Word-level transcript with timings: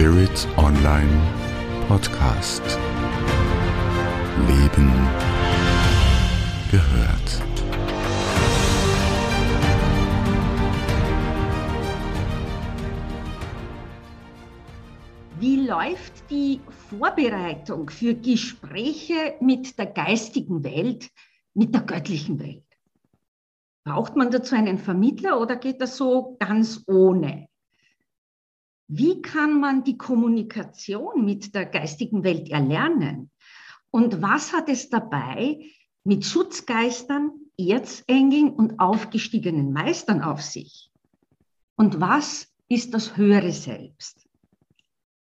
Spirit 0.00 0.48
Online 0.56 1.12
Podcast. 1.86 2.62
Leben 4.48 4.90
gehört. 6.70 7.42
Wie 15.38 15.66
läuft 15.66 16.30
die 16.30 16.62
Vorbereitung 16.88 17.90
für 17.90 18.14
Gespräche 18.14 19.34
mit 19.42 19.78
der 19.78 19.84
geistigen 19.84 20.64
Welt, 20.64 21.10
mit 21.52 21.74
der 21.74 21.82
göttlichen 21.82 22.40
Welt? 22.40 22.64
Braucht 23.84 24.16
man 24.16 24.30
dazu 24.30 24.54
einen 24.54 24.78
Vermittler 24.78 25.38
oder 25.38 25.56
geht 25.56 25.82
das 25.82 25.98
so 25.98 26.38
ganz 26.40 26.84
ohne? 26.86 27.49
Wie 28.92 29.22
kann 29.22 29.60
man 29.60 29.84
die 29.84 29.96
Kommunikation 29.96 31.24
mit 31.24 31.54
der 31.54 31.64
geistigen 31.64 32.24
Welt 32.24 32.50
erlernen? 32.50 33.30
Und 33.92 34.20
was 34.20 34.52
hat 34.52 34.68
es 34.68 34.90
dabei 34.90 35.60
mit 36.02 36.24
Schutzgeistern, 36.24 37.30
Erzengeln 37.56 38.50
und 38.50 38.80
aufgestiegenen 38.80 39.72
Meistern 39.72 40.22
auf 40.22 40.42
sich? 40.42 40.90
Und 41.76 42.00
was 42.00 42.52
ist 42.68 42.92
das 42.92 43.16
höhere 43.16 43.52
Selbst? 43.52 44.26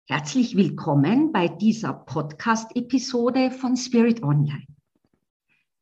Herzlich 0.09 0.57
willkommen 0.57 1.31
bei 1.31 1.47
dieser 1.47 1.93
Podcast-Episode 1.93 3.53
von 3.53 3.77
Spirit 3.77 4.25
Online. 4.25 4.67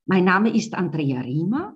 Mein 0.05 0.27
Name 0.27 0.55
ist 0.55 0.75
Andrea 0.75 1.23
Riemer 1.23 1.75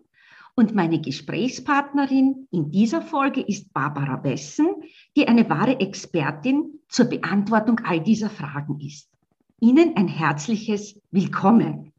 und 0.57 0.75
meine 0.75 1.01
Gesprächspartnerin 1.01 2.49
in 2.51 2.71
dieser 2.71 3.03
Folge 3.03 3.43
ist 3.43 3.73
Barbara 3.75 4.17
Bessen, 4.17 4.67
die 5.15 5.29
eine 5.29 5.49
wahre 5.51 5.79
Expertin 5.81 6.81
zur 6.89 7.05
Beantwortung 7.05 7.81
all 7.85 8.01
dieser 8.01 8.31
Fragen 8.31 8.81
ist. 8.81 9.11
Ihnen 9.61 9.97
ein 9.97 10.09
herzliches 10.09 11.01
Willkommen. 11.11 11.93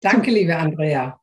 Danke, 0.00 0.26
zum, 0.26 0.34
liebe 0.34 0.56
Andrea. 0.56 1.20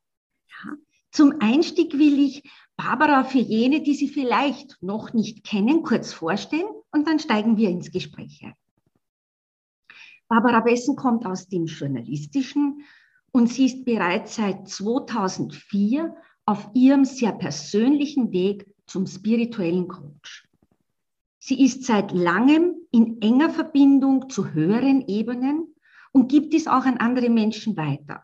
Ja, 0.48 0.74
zum 1.12 1.36
Einstieg 1.40 1.94
will 1.94 2.20
ich 2.20 2.44
Barbara 2.76 3.24
für 3.24 3.40
jene, 3.40 3.84
die 3.84 3.94
Sie 3.94 4.08
vielleicht 4.08 4.82
noch 4.82 5.14
nicht 5.14 5.44
kennen, 5.44 5.84
kurz 5.84 6.12
vorstellen 6.12 6.70
und 6.92 7.08
dann 7.08 7.20
steigen 7.20 7.58
wir 7.58 7.70
ins 7.70 7.92
Gespräch 7.92 8.42
ein. 8.44 8.56
Barbara 10.28 10.62
Bessen 10.62 10.96
kommt 10.96 11.26
aus 11.28 11.48
dem 11.50 11.66
journalistischen 11.66 12.84
und 13.32 13.48
sie 13.50 13.66
ist 13.66 13.86
bereits 13.86 14.36
seit 14.36 14.68
2004 14.68 16.16
auf 16.46 16.70
ihrem 16.74 17.06
sehr 17.06 17.32
persönlichen 17.32 18.32
Weg 18.32 18.66
zum 18.86 19.08
spirituellen 19.08 19.88
Coach. 19.88 20.48
Sie 21.40 21.64
ist 21.64 21.86
seit 21.86 22.12
langem 22.12 22.76
in 22.92 23.22
enger 23.22 23.50
Verbindung 23.50 24.30
zu 24.30 24.54
höheren 24.54 25.08
Ebenen 25.08 25.74
und 26.12 26.30
gibt 26.30 26.54
dies 26.54 26.68
auch 26.68 26.86
an 26.86 26.98
andere 26.98 27.30
Menschen 27.30 27.78
weiter. 27.78 28.24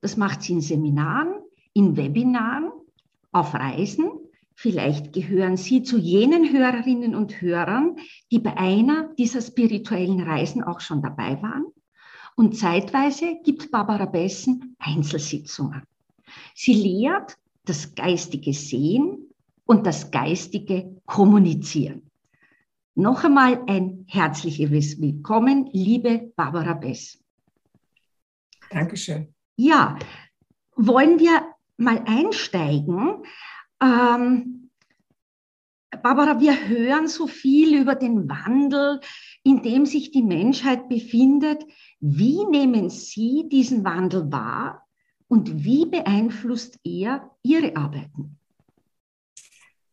Das 0.00 0.16
macht 0.16 0.42
sie 0.42 0.52
in 0.52 0.60
Seminaren, 0.60 1.34
in 1.72 1.96
Webinaren, 1.96 2.70
auf 3.32 3.54
Reisen. 3.54 4.10
Vielleicht 4.54 5.12
gehören 5.12 5.56
Sie 5.56 5.82
zu 5.82 5.98
jenen 5.98 6.52
Hörerinnen 6.52 7.16
und 7.16 7.40
Hörern, 7.40 7.96
die 8.30 8.38
bei 8.38 8.56
einer 8.56 9.12
dieser 9.18 9.40
spirituellen 9.40 10.20
Reisen 10.20 10.62
auch 10.62 10.80
schon 10.80 11.02
dabei 11.02 11.42
waren. 11.42 11.66
Und 12.36 12.58
zeitweise 12.58 13.38
gibt 13.44 13.70
Barbara 13.70 14.06
Bessen 14.06 14.76
Einzelsitzungen. 14.78 15.82
Sie 16.54 16.74
lehrt 16.74 17.36
das 17.64 17.94
geistige 17.94 18.52
Sehen 18.52 19.28
und 19.66 19.86
das 19.86 20.10
geistige 20.10 21.00
Kommunizieren. 21.06 22.10
Noch 22.96 23.24
einmal 23.24 23.62
ein 23.66 24.04
herzliches 24.08 25.00
Willkommen, 25.00 25.68
liebe 25.72 26.32
Barbara 26.36 26.74
Bess. 26.74 27.18
Dankeschön. 28.70 29.34
Ja, 29.56 29.98
wollen 30.76 31.18
wir 31.18 31.54
mal 31.76 32.02
einsteigen? 32.06 33.24
Ähm, 33.80 34.63
Barbara, 36.02 36.40
wir 36.40 36.68
hören 36.68 37.08
so 37.08 37.26
viel 37.26 37.80
über 37.80 37.94
den 37.94 38.28
Wandel, 38.28 39.00
in 39.42 39.62
dem 39.62 39.86
sich 39.86 40.10
die 40.10 40.22
Menschheit 40.22 40.88
befindet. 40.88 41.64
Wie 42.00 42.44
nehmen 42.46 42.90
Sie 42.90 43.48
diesen 43.50 43.84
Wandel 43.84 44.30
wahr 44.32 44.86
und 45.28 45.64
wie 45.64 45.86
beeinflusst 45.86 46.78
er 46.84 47.30
Ihre 47.42 47.76
Arbeiten? 47.76 48.38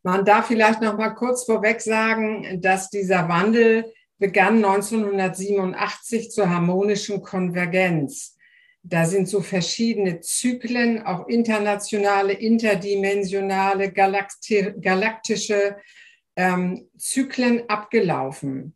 Man 0.03 0.25
darf 0.25 0.47
vielleicht 0.47 0.81
noch 0.81 0.97
mal 0.97 1.11
kurz 1.11 1.45
vorweg 1.45 1.79
sagen, 1.81 2.59
dass 2.61 2.89
dieser 2.89 3.29
Wandel 3.29 3.91
begann 4.17 4.63
1987 4.63 6.31
zur 6.31 6.49
harmonischen 6.49 7.21
Konvergenz. 7.21 8.37
Da 8.83 9.05
sind 9.05 9.27
so 9.27 9.41
verschiedene 9.41 10.21
Zyklen, 10.21 11.03
auch 11.03 11.27
internationale, 11.27 12.33
interdimensionale, 12.33 13.91
galakti 13.91 14.73
galaktische 14.81 15.77
ähm, 16.35 16.89
Zyklen 16.97 17.69
abgelaufen. 17.69 18.75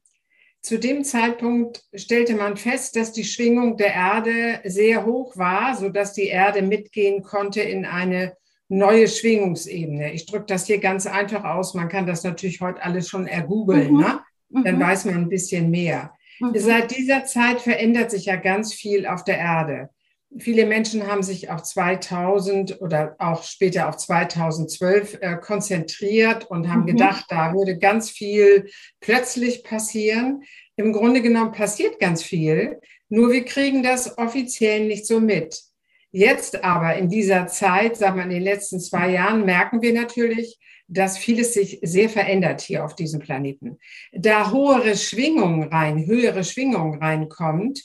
Zu 0.62 0.80
dem 0.80 1.04
Zeitpunkt 1.04 1.84
stellte 1.94 2.36
man 2.36 2.58
fest, 2.58 2.96
dass 2.96 3.12
die 3.12 3.24
Schwingung 3.24 3.78
der 3.78 3.94
Erde 3.94 4.62
sehr 4.64 5.06
hoch 5.06 5.38
war, 5.38 5.76
sodass 5.76 6.14
die 6.14 6.28
Erde 6.28 6.62
mitgehen 6.62 7.22
konnte 7.22 7.62
in 7.62 7.86
eine 7.86 8.36
neue 8.68 9.08
Schwingungsebene. 9.08 10.14
Ich 10.14 10.26
drücke 10.26 10.46
das 10.48 10.66
hier 10.66 10.80
ganz 10.80 11.06
einfach 11.06 11.44
aus. 11.44 11.76
Man 11.76 11.90
kann 11.90 12.08
das 12.08 12.24
natürlich 12.24 12.62
heute 12.62 12.82
alles 12.82 13.10
schon 13.10 13.28
ergoogeln. 13.28 13.94
Mhm. 13.94 14.00
Ne? 14.00 14.20
Dann 14.50 14.76
mhm. 14.78 14.80
weiß 14.80 15.06
man 15.06 15.16
ein 15.16 15.30
bisschen 15.30 15.70
mehr. 15.70 16.14
Mhm. 16.40 16.54
Seit 16.56 16.96
dieser 16.96 17.26
Zeit 17.26 17.62
verändert 17.62 18.12
sich 18.12 18.26
ja 18.26 18.36
ganz 18.36 18.74
viel 18.74 19.06
auf 19.06 19.24
der 19.24 19.38
Erde. 19.38 19.90
Viele 20.38 20.66
Menschen 20.66 21.08
haben 21.08 21.24
sich 21.24 21.50
auf 21.50 21.64
2000 21.64 22.82
oder 22.82 23.16
auch 23.20 23.44
später 23.44 23.88
auf 23.88 23.98
2012 23.98 25.20
äh, 25.22 25.36
konzentriert 25.38 26.46
und 26.50 26.70
haben 26.70 26.82
mhm. 26.82 26.88
gedacht, 26.88 27.26
da 27.30 27.54
würde 27.54 27.78
ganz 27.78 28.10
viel 28.10 28.70
plötzlich 29.00 29.64
passieren. 29.64 30.44
Im 30.76 30.92
Grunde 30.92 31.22
genommen 31.22 31.54
passiert 31.54 32.00
ganz 32.00 32.22
viel, 32.22 32.80
nur 33.08 33.32
wir 33.32 33.46
kriegen 33.46 33.82
das 33.82 34.18
offiziell 34.18 34.88
nicht 34.88 35.08
so 35.08 35.20
mit. 35.20 35.62
Jetzt 36.12 36.64
aber 36.64 36.96
in 36.96 37.10
dieser 37.10 37.48
Zeit, 37.48 37.98
sagen 37.98 38.18
wir 38.18 38.24
in 38.24 38.30
den 38.30 38.44
letzten 38.44 38.80
zwei 38.80 39.12
Jahren, 39.12 39.46
merken 39.46 39.82
wir 39.82 39.94
natürlich, 39.94 40.58
dass 40.88 41.18
vieles 41.18 41.54
sich 41.54 41.80
sehr 41.82 42.10
verändert 42.10 42.62
hier 42.62 42.86
auf 42.86 42.96
diesem 42.96 43.20
Planeten. 43.20 43.80
Da 44.12 44.52
hohere 44.52 44.96
Schwingungen 44.96 45.64
rein, 45.64 46.06
höhere 46.06 46.44
Schwingungen 46.44 47.02
reinkommt, 47.02 47.84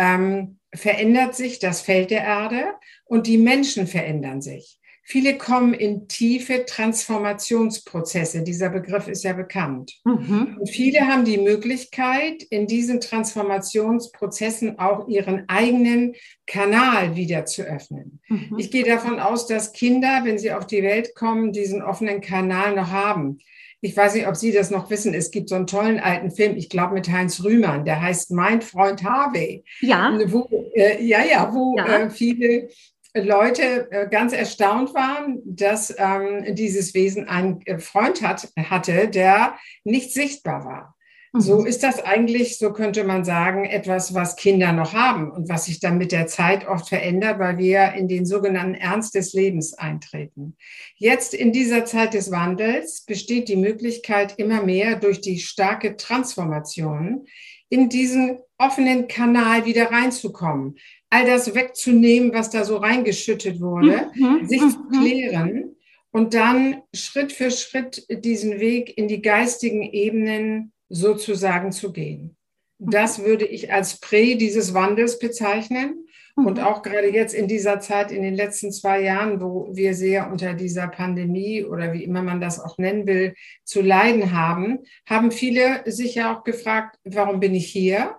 ähm, 0.00 0.58
verändert 0.74 1.34
sich 1.34 1.58
das 1.58 1.82
Feld 1.82 2.10
der 2.10 2.22
Erde 2.24 2.74
und 3.04 3.26
die 3.26 3.38
Menschen 3.38 3.86
verändern 3.86 4.40
sich. 4.40 4.78
Viele 5.02 5.36
kommen 5.36 5.74
in 5.74 6.06
tiefe 6.06 6.64
Transformationsprozesse. 6.64 8.44
Dieser 8.44 8.70
Begriff 8.70 9.08
ist 9.08 9.24
ja 9.24 9.32
bekannt. 9.32 10.00
Mhm. 10.04 10.56
Und 10.60 10.70
viele 10.70 11.00
haben 11.00 11.24
die 11.24 11.38
Möglichkeit, 11.38 12.44
in 12.44 12.68
diesen 12.68 13.00
Transformationsprozessen 13.00 14.78
auch 14.78 15.08
ihren 15.08 15.48
eigenen 15.48 16.14
Kanal 16.46 17.16
wieder 17.16 17.44
zu 17.44 17.62
öffnen. 17.62 18.20
Mhm. 18.28 18.54
Ich 18.56 18.70
gehe 18.70 18.84
davon 18.84 19.18
aus, 19.18 19.48
dass 19.48 19.72
Kinder, 19.72 20.20
wenn 20.22 20.38
sie 20.38 20.52
auf 20.52 20.66
die 20.66 20.84
Welt 20.84 21.16
kommen, 21.16 21.52
diesen 21.52 21.82
offenen 21.82 22.20
Kanal 22.20 22.76
noch 22.76 22.90
haben. 22.90 23.38
Ich 23.82 23.96
weiß 23.96 24.14
nicht, 24.14 24.28
ob 24.28 24.36
Sie 24.36 24.52
das 24.52 24.70
noch 24.70 24.90
wissen. 24.90 25.14
Es 25.14 25.30
gibt 25.30 25.48
so 25.48 25.54
einen 25.54 25.66
tollen 25.66 26.00
alten 26.00 26.30
Film, 26.30 26.56
ich 26.56 26.68
glaube 26.68 26.94
mit 26.94 27.10
Heinz 27.10 27.42
Rühmann, 27.42 27.84
der 27.84 28.00
heißt 28.00 28.30
Mein 28.30 28.60
Freund 28.60 29.02
Harvey. 29.02 29.64
Ja. 29.80 30.18
Wo, 30.26 30.48
äh, 30.74 31.02
ja, 31.02 31.24
ja, 31.24 31.52
wo 31.52 31.76
ja. 31.78 31.86
Äh, 31.86 32.10
viele 32.10 32.68
Leute 33.14 33.90
äh, 33.90 34.08
ganz 34.08 34.32
erstaunt 34.32 34.94
waren, 34.94 35.40
dass 35.44 35.94
ähm, 35.98 36.54
dieses 36.54 36.94
Wesen 36.94 37.28
einen 37.28 37.60
äh, 37.62 37.78
Freund 37.78 38.22
hat, 38.22 38.48
hatte, 38.56 39.08
der 39.08 39.56
nicht 39.84 40.12
sichtbar 40.12 40.64
war. 40.64 40.96
So 41.32 41.60
mhm. 41.60 41.66
ist 41.66 41.84
das 41.84 42.02
eigentlich, 42.02 42.58
so 42.58 42.72
könnte 42.72 43.04
man 43.04 43.24
sagen, 43.24 43.64
etwas, 43.64 44.14
was 44.14 44.34
Kinder 44.34 44.72
noch 44.72 44.94
haben 44.94 45.30
und 45.30 45.48
was 45.48 45.66
sich 45.66 45.78
dann 45.78 45.96
mit 45.96 46.10
der 46.10 46.26
Zeit 46.26 46.66
oft 46.66 46.88
verändert, 46.88 47.38
weil 47.38 47.56
wir 47.56 47.92
in 47.92 48.08
den 48.08 48.26
sogenannten 48.26 48.74
Ernst 48.74 49.14
des 49.14 49.32
Lebens 49.32 49.74
eintreten. 49.74 50.56
Jetzt 50.96 51.32
in 51.32 51.52
dieser 51.52 51.84
Zeit 51.84 52.14
des 52.14 52.32
Wandels 52.32 53.04
besteht 53.04 53.48
die 53.48 53.56
Möglichkeit 53.56 54.38
immer 54.38 54.62
mehr 54.62 54.96
durch 54.96 55.20
die 55.20 55.38
starke 55.38 55.96
Transformation 55.96 57.26
in 57.68 57.88
diesen 57.88 58.40
offenen 58.58 59.06
Kanal 59.06 59.64
wieder 59.64 59.92
reinzukommen. 59.92 60.78
All 61.10 61.26
das 61.26 61.54
wegzunehmen, 61.54 62.32
was 62.34 62.50
da 62.50 62.64
so 62.64 62.76
reingeschüttet 62.76 63.60
wurde, 63.60 64.10
mhm. 64.14 64.46
sich 64.48 64.60
mhm. 64.62 64.70
zu 64.70 64.88
klären 64.88 65.76
und 66.10 66.34
dann 66.34 66.82
Schritt 66.92 67.32
für 67.32 67.52
Schritt 67.52 68.04
diesen 68.08 68.58
Weg 68.58 68.98
in 68.98 69.06
die 69.06 69.22
geistigen 69.22 69.82
Ebenen 69.82 70.72
sozusagen 70.90 71.72
zu 71.72 71.92
gehen. 71.92 72.36
Das 72.78 73.24
würde 73.24 73.46
ich 73.46 73.72
als 73.72 74.00
Prä 74.00 74.34
dieses 74.34 74.74
Wandels 74.74 75.18
bezeichnen. 75.18 76.06
Mhm. 76.36 76.46
Und 76.46 76.60
auch 76.60 76.82
gerade 76.82 77.08
jetzt 77.08 77.34
in 77.34 77.46
dieser 77.48 77.80
Zeit, 77.80 78.12
in 78.12 78.22
den 78.22 78.34
letzten 78.34 78.72
zwei 78.72 79.02
Jahren, 79.02 79.40
wo 79.40 79.68
wir 79.72 79.94
sehr 79.94 80.30
unter 80.30 80.54
dieser 80.54 80.88
Pandemie 80.88 81.64
oder 81.64 81.92
wie 81.92 82.04
immer 82.04 82.22
man 82.22 82.40
das 82.40 82.60
auch 82.60 82.78
nennen 82.78 83.06
will, 83.06 83.34
zu 83.64 83.80
leiden 83.82 84.32
haben, 84.32 84.80
haben 85.08 85.30
viele 85.30 85.82
sich 85.90 86.16
ja 86.16 86.34
auch 86.34 86.44
gefragt, 86.44 86.98
warum 87.04 87.40
bin 87.40 87.54
ich 87.54 87.66
hier? 87.66 88.16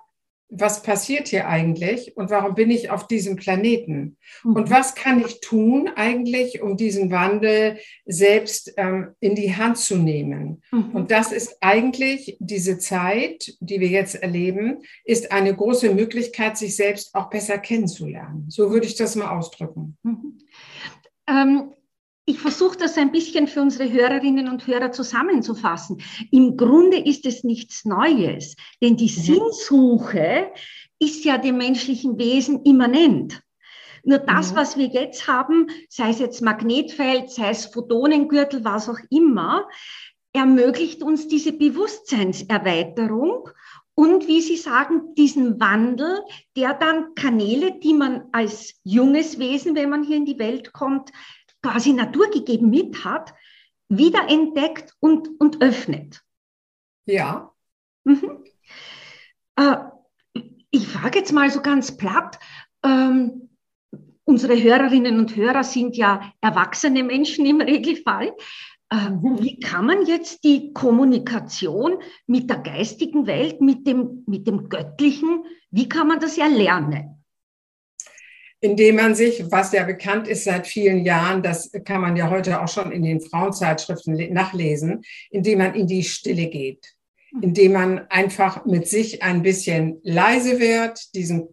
Was 0.53 0.83
passiert 0.83 1.29
hier 1.29 1.47
eigentlich 1.47 2.17
und 2.17 2.29
warum 2.29 2.55
bin 2.55 2.69
ich 2.69 2.89
auf 2.89 3.07
diesem 3.07 3.37
Planeten? 3.37 4.17
Mhm. 4.43 4.55
Und 4.57 4.69
was 4.69 4.95
kann 4.95 5.23
ich 5.25 5.39
tun 5.39 5.89
eigentlich, 5.95 6.61
um 6.61 6.75
diesen 6.75 7.09
Wandel 7.09 7.79
selbst 8.05 8.73
ähm, 8.75 9.15
in 9.21 9.33
die 9.35 9.55
Hand 9.55 9.77
zu 9.77 9.95
nehmen? 9.95 10.61
Mhm. 10.71 10.91
Und 10.91 11.11
das 11.11 11.31
ist 11.31 11.55
eigentlich 11.61 12.35
diese 12.41 12.77
Zeit, 12.79 13.55
die 13.61 13.79
wir 13.79 13.87
jetzt 13.87 14.15
erleben, 14.15 14.79
ist 15.05 15.31
eine 15.31 15.55
große 15.55 15.95
Möglichkeit, 15.95 16.57
sich 16.57 16.75
selbst 16.75 17.15
auch 17.15 17.29
besser 17.29 17.57
kennenzulernen. 17.57 18.45
So 18.49 18.71
würde 18.71 18.87
ich 18.87 18.95
das 18.95 19.15
mal 19.15 19.37
ausdrücken. 19.37 19.97
Mhm. 20.03 20.37
Ähm, 21.27 21.71
ich 22.31 22.39
versuche 22.39 22.77
das 22.77 22.97
ein 22.97 23.11
bisschen 23.11 23.47
für 23.47 23.61
unsere 23.61 23.91
Hörerinnen 23.91 24.47
und 24.47 24.65
Hörer 24.65 24.93
zusammenzufassen. 24.93 26.01
Im 26.31 26.55
Grunde 26.55 26.97
ist 26.97 27.25
es 27.25 27.43
nichts 27.43 27.83
Neues, 27.83 28.55
denn 28.81 28.95
die 28.95 29.11
mhm. 29.11 29.21
Sinnsuche 29.21 30.51
ist 30.97 31.25
ja 31.25 31.37
dem 31.37 31.57
menschlichen 31.57 32.17
Wesen 32.17 32.63
immanent. 32.63 33.43
Nur 34.03 34.19
das, 34.19 34.53
mhm. 34.53 34.55
was 34.55 34.77
wir 34.77 34.87
jetzt 34.87 35.27
haben, 35.27 35.67
sei 35.89 36.11
es 36.11 36.19
jetzt 36.19 36.41
Magnetfeld, 36.41 37.29
sei 37.29 37.49
es 37.49 37.65
Photonengürtel, 37.65 38.63
was 38.63 38.87
auch 38.87 38.99
immer, 39.09 39.67
ermöglicht 40.31 41.03
uns 41.03 41.27
diese 41.27 41.51
Bewusstseinserweiterung 41.51 43.49
und 43.93 44.27
wie 44.27 44.39
Sie 44.39 44.55
sagen, 44.55 45.13
diesen 45.15 45.59
Wandel, 45.59 46.21
der 46.55 46.73
dann 46.73 47.13
Kanäle, 47.13 47.77
die 47.79 47.93
man 47.93 48.23
als 48.31 48.79
junges 48.83 49.37
Wesen, 49.37 49.75
wenn 49.75 49.89
man 49.89 50.03
hier 50.03 50.15
in 50.15 50.25
die 50.25 50.39
Welt 50.39 50.71
kommt, 50.71 51.11
quasi 51.61 51.93
naturgegeben 51.93 52.69
mit 52.69 53.03
hat, 53.03 53.33
wiederentdeckt 53.89 54.95
und, 54.99 55.29
und 55.39 55.61
öffnet. 55.61 56.21
Ja. 57.05 57.51
Mhm. 58.03 58.43
Äh, 59.55 59.77
ich 60.71 60.87
frage 60.87 61.19
jetzt 61.19 61.33
mal 61.33 61.51
so 61.51 61.61
ganz 61.61 61.97
platt, 61.97 62.39
ähm, 62.83 63.49
unsere 64.23 64.61
Hörerinnen 64.61 65.19
und 65.19 65.35
Hörer 65.35 65.63
sind 65.63 65.97
ja 65.97 66.33
erwachsene 66.39 67.03
Menschen 67.03 67.45
im 67.45 67.59
Regelfall. 67.59 68.33
Ähm, 68.91 69.37
wie 69.39 69.59
kann 69.59 69.85
man 69.85 70.05
jetzt 70.05 70.43
die 70.43 70.73
Kommunikation 70.73 71.97
mit 72.27 72.49
der 72.49 72.59
geistigen 72.59 73.27
Welt, 73.27 73.61
mit 73.61 73.87
dem, 73.87 74.23
mit 74.27 74.47
dem 74.47 74.69
Göttlichen, 74.69 75.45
wie 75.69 75.87
kann 75.87 76.07
man 76.07 76.19
das 76.19 76.37
erlernen? 76.37 77.20
Indem 78.61 78.95
man 78.95 79.15
sich, 79.15 79.51
was 79.51 79.73
ja 79.73 79.83
bekannt 79.83 80.27
ist 80.27 80.43
seit 80.43 80.67
vielen 80.67 81.03
Jahren, 81.03 81.41
das 81.41 81.71
kann 81.83 81.99
man 81.99 82.15
ja 82.15 82.29
heute 82.29 82.61
auch 82.61 82.67
schon 82.67 82.91
in 82.91 83.01
den 83.01 83.19
Frauenzeitschriften 83.19 84.31
nachlesen, 84.31 85.01
indem 85.31 85.57
man 85.57 85.73
in 85.73 85.87
die 85.87 86.03
Stille 86.03 86.47
geht, 86.47 86.93
hm. 87.31 87.41
indem 87.41 87.73
man 87.73 88.07
einfach 88.09 88.65
mit 88.65 88.87
sich 88.87 89.23
ein 89.23 89.41
bisschen 89.41 89.99
leise 90.03 90.59
wird, 90.59 91.13
diesen, 91.15 91.49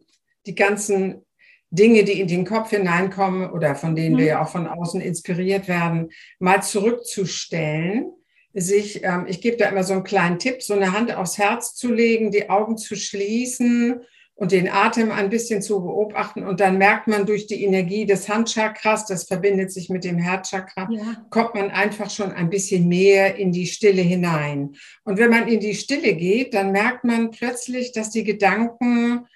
die 0.47 0.55
ganzen 0.55 1.25
Dinge, 1.71 2.05
die 2.05 2.21
in 2.21 2.29
den 2.29 2.45
Kopf 2.45 2.71
hineinkommen 2.71 3.51
oder 3.51 3.75
von 3.75 3.97
denen 3.97 4.17
wir 4.19 4.25
hm. 4.25 4.31
ja 4.31 4.43
auch 4.43 4.51
von 4.51 4.67
außen 4.67 5.01
inspiriert 5.01 5.67
werden, 5.67 6.11
mal 6.39 6.63
zurückzustellen 6.63 8.13
sich, 8.55 9.05
ähm, 9.05 9.27
ich 9.29 9.41
gebe 9.41 9.57
da 9.57 9.69
immer 9.69 9.85
so 9.85 9.93
einen 9.93 10.05
kleinen 10.05 10.39
Tipp, 10.39 10.63
so 10.63 10.75
eine 10.75 10.93
Hand 10.93 11.15
aufs 11.15 11.39
Herz 11.39 11.75
zu 11.75 11.93
legen, 11.93 12.33
die 12.33 12.51
Augen 12.51 12.77
zu 12.77 12.97
schließen 12.97 14.03
und 14.39 14.53
den 14.53 14.69
Atem 14.69 15.11
ein 15.11 15.31
bisschen 15.31 15.63
zu 15.63 15.83
beobachten. 15.83 16.47
Und 16.47 16.61
dann 16.61 16.79
merkt 16.79 17.09
man 17.09 17.27
durch 17.27 17.49
die 17.49 17.65
Energie 17.65 18.07
des 18.07 18.29
Handchakras, 18.29 19.05
das 19.05 19.25
verbindet 19.25 19.73
sich 19.73 19.91
mit 19.91 20.05
dem 20.05 20.17
Herzchakra, 20.17 20.89
ja. 20.93 21.27
kommt 21.29 21.57
man 21.57 21.73
einfach 21.73 22.09
schon 22.09 22.31
ein 22.31 22.49
bisschen 22.49 22.87
mehr 22.87 23.35
in 23.35 23.51
die 23.51 23.67
Stille 23.67 24.01
hinein. 24.01 24.77
Und 25.03 25.19
wenn 25.19 25.31
man 25.31 25.49
in 25.49 25.59
die 25.59 25.75
Stille 25.75 26.15
geht, 26.15 26.55
dann 26.55 26.71
merkt 26.71 27.03
man 27.03 27.33
plötzlich, 27.33 27.91
dass 27.91 28.11
die 28.11 28.23
Gedanken 28.23 29.27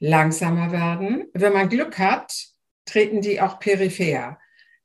langsamer 0.00 0.70
werden. 0.70 1.24
Wenn 1.32 1.54
man 1.54 1.70
Glück 1.70 1.98
hat, 1.98 2.30
treten 2.84 3.22
die 3.22 3.40
auch 3.40 3.58
peripher. 3.58 4.38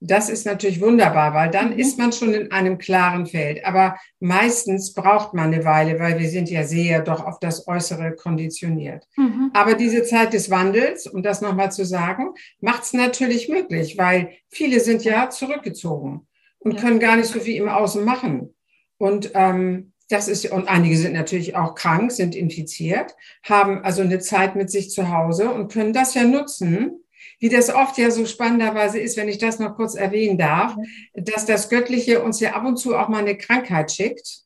Das 0.03 0.29
ist 0.29 0.47
natürlich 0.47 0.81
wunderbar, 0.81 1.35
weil 1.35 1.51
dann 1.51 1.73
mhm. 1.73 1.79
ist 1.79 1.99
man 1.99 2.11
schon 2.11 2.33
in 2.33 2.51
einem 2.51 2.79
klaren 2.79 3.27
Feld. 3.27 3.63
Aber 3.63 3.95
meistens 4.19 4.95
braucht 4.95 5.35
man 5.35 5.53
eine 5.53 5.63
Weile, 5.63 5.99
weil 5.99 6.17
wir 6.17 6.27
sind 6.27 6.49
ja 6.49 6.63
sehr 6.63 7.01
doch 7.01 7.23
auf 7.23 7.39
das 7.39 7.67
Äußere 7.67 8.15
konditioniert. 8.15 9.07
Mhm. 9.15 9.51
Aber 9.53 9.75
diese 9.75 10.01
Zeit 10.03 10.33
des 10.33 10.49
Wandels, 10.49 11.05
um 11.05 11.21
das 11.21 11.41
nochmal 11.41 11.71
zu 11.71 11.85
sagen, 11.85 12.33
macht 12.61 12.81
es 12.81 12.93
natürlich 12.93 13.47
möglich, 13.47 13.95
weil 13.99 14.31
viele 14.49 14.79
sind 14.79 15.03
ja 15.03 15.29
zurückgezogen 15.29 16.27
und 16.57 16.79
können 16.79 16.99
gar 16.99 17.15
nicht 17.15 17.29
so 17.29 17.39
viel 17.39 17.57
im 17.57 17.69
Außen 17.69 18.03
machen. 18.03 18.55
Und 18.97 19.31
ähm, 19.35 19.93
das 20.09 20.27
ist, 20.27 20.51
und 20.51 20.67
einige 20.67 20.97
sind 20.97 21.13
natürlich 21.13 21.55
auch 21.55 21.75
krank, 21.75 22.11
sind 22.11 22.35
infiziert, 22.35 23.15
haben 23.43 23.83
also 23.83 24.01
eine 24.01 24.19
Zeit 24.19 24.55
mit 24.55 24.71
sich 24.71 24.89
zu 24.89 25.09
Hause 25.09 25.51
und 25.51 25.71
können 25.71 25.93
das 25.93 26.15
ja 26.15 26.23
nutzen, 26.23 27.03
wie 27.41 27.49
das 27.49 27.73
oft 27.73 27.97
ja 27.97 28.11
so 28.11 28.25
spannenderweise 28.25 28.99
ist, 28.99 29.17
wenn 29.17 29.27
ich 29.27 29.39
das 29.39 29.59
noch 29.59 29.75
kurz 29.75 29.95
erwähnen 29.95 30.37
darf, 30.37 30.75
dass 31.15 31.45
das 31.45 31.69
Göttliche 31.69 32.21
uns 32.21 32.39
ja 32.39 32.53
ab 32.53 32.65
und 32.65 32.77
zu 32.77 32.95
auch 32.95 33.09
mal 33.09 33.17
eine 33.17 33.35
Krankheit 33.35 33.91
schickt, 33.91 34.43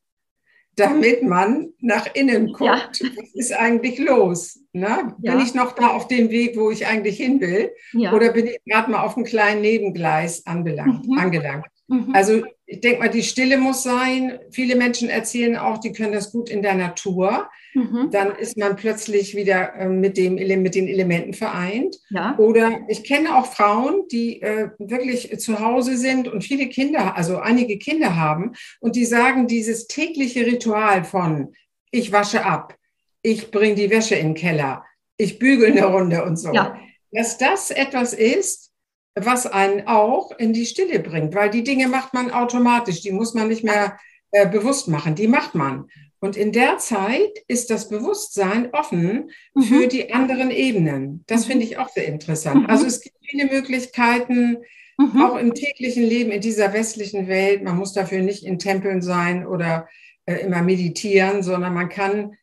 damit 0.77 1.21
man 1.21 1.74
nach 1.81 2.07
innen 2.15 2.53
guckt. 2.53 3.00
Ja. 3.01 3.09
Was 3.15 3.33
ist 3.33 3.53
eigentlich 3.53 4.00
los? 4.00 4.59
Ne? 4.71 5.13
Ja. 5.21 5.36
Bin 5.36 5.45
ich 5.45 5.53
noch 5.53 5.74
da 5.74 5.89
auf 5.89 6.07
dem 6.07 6.30
Weg, 6.30 6.57
wo 6.57 6.71
ich 6.71 6.88
eigentlich 6.88 7.18
hin 7.18 7.42
will? 7.42 7.71
Ja. 7.94 8.13
Oder 8.13 8.31
bin 8.31 8.47
ich 8.47 8.59
gerade 8.65 8.89
mal 8.89 9.03
auf 9.03 9.18
einem 9.18 9.25
kleinen 9.25 9.62
Nebengleis 9.62 10.45
anbelangt, 10.45 11.06
mhm. 11.06 11.18
angelangt? 11.18 11.68
Mhm. 11.88 12.12
Also 12.13 12.44
ich 12.65 12.80
denke 12.80 13.00
mal, 13.00 13.09
die 13.09 13.24
Stille 13.24 13.57
muss 13.57 13.83
sein. 13.83 14.39
Viele 14.51 14.77
Menschen 14.77 15.09
erzählen 15.09 15.57
auch, 15.57 15.80
die 15.80 15.91
können 15.91 16.13
das 16.13 16.31
gut 16.31 16.50
in 16.50 16.62
der 16.62 16.75
Natur. 16.75 17.50
Mhm. 17.75 18.10
Dann 18.10 18.36
ist 18.36 18.57
man 18.57 18.77
plötzlich 18.77 19.36
wieder 19.36 19.75
äh, 19.75 19.89
mit, 19.89 20.16
dem, 20.18 20.36
mit 20.36 20.75
den 20.75 20.88
Elementen 20.88 21.33
vereint. 21.33 21.98
Ja. 22.10 22.38
Oder 22.38 22.80
ich 22.88 23.04
kenne 23.04 23.36
auch 23.36 23.48
Frauen, 23.48 24.07
die 24.12 24.42
äh, 24.42 24.69
wirklich 24.80 25.38
zu 25.39 25.60
Hause 25.60 25.98
sind 25.98 26.30
und 26.30 26.44
viele 26.44 26.68
Kinder, 26.69 27.18
also 27.18 27.38
einige 27.38 27.77
Kinder 27.77 28.16
haben 28.16 28.54
und 28.80 28.95
die 28.95 29.06
sagen, 29.06 29.48
dieses 29.48 29.88
tägliche 29.88 30.45
Ritual 30.45 31.04
von 31.04 31.54
ich 31.92 32.12
wasche 32.12 32.45
ab, 32.45 32.75
ich 33.22 33.51
bringe 33.51 33.75
die 33.75 33.89
Wäsche 33.89 34.16
in 34.16 34.30
den 34.30 34.36
Keller, 34.36 34.86
ich 35.18 35.38
bügel 35.38 35.72
eine 35.72 35.86
Runde 35.86 36.24
und 36.24 36.38
so, 36.38 36.54
ja. 36.54 36.80
dass 37.12 37.38
das 37.38 37.72
etwas 37.72 38.13
ist, 38.13 38.72
was 39.16 39.48
einen 39.48 39.88
auch 39.88 40.31
in 40.38 40.54
die 40.54 40.66
Stille 40.66 41.00
bringt, 41.00 41.36
weil 41.36 41.50
die 41.50 41.63
Dinge 41.63 41.88
macht 41.88 42.13
man 42.13 42.31
automatisch, 42.31 43.01
die 43.01 43.12
muss 43.12 43.33
man 43.33 43.48
nicht 43.50 43.63
mehr 43.63 43.98
äh, 44.32 44.48
bewusst 44.48 44.88
machen, 44.88 45.15
die 45.15 45.27
macht 45.27 45.55
man. 45.55 45.89
Und 46.25 46.36
in 46.36 46.51
der 46.51 46.77
Zeit 46.77 47.39
ist 47.48 47.70
das 47.70 47.88
Bewusstsein 47.88 48.70
offen 48.74 49.32
mhm. 49.53 49.62
für 49.62 49.88
die 49.88 50.13
anderen 50.13 50.51
Ebenen. 50.51 51.24
Das 51.27 51.46
mhm. 51.46 51.51
finde 51.51 51.65
ich 51.65 51.77
auch 51.77 51.89
sehr 51.89 52.08
interessant. 52.08 52.63
Mhm. 52.63 52.70
Also 52.70 52.86
es 52.86 53.01
gibt 53.01 53.15
viele 53.24 53.46
Möglichkeiten, 53.46 54.58
mhm. 54.98 55.22
auch 55.22 55.38
im 55.38 55.53
täglichen 55.53 56.03
Leben 56.03 56.32
in 56.32 56.41
dieser 56.41 56.74
westlichen 56.74 57.27
Welt. 57.27 57.63
Man 57.63 57.77
muss 57.77 57.94
dafür 57.94 58.22
nicht 58.22 58.44
in 58.44 58.60
Tempeln 58.60 59.01
sein 59.01 59.48
oder 59.48 59.88
äh, 60.25 60.36
immer 60.38 60.62
meditieren, 60.62 61.44
sondern 61.44 61.74
man 61.74 61.89
kann 61.89 62.36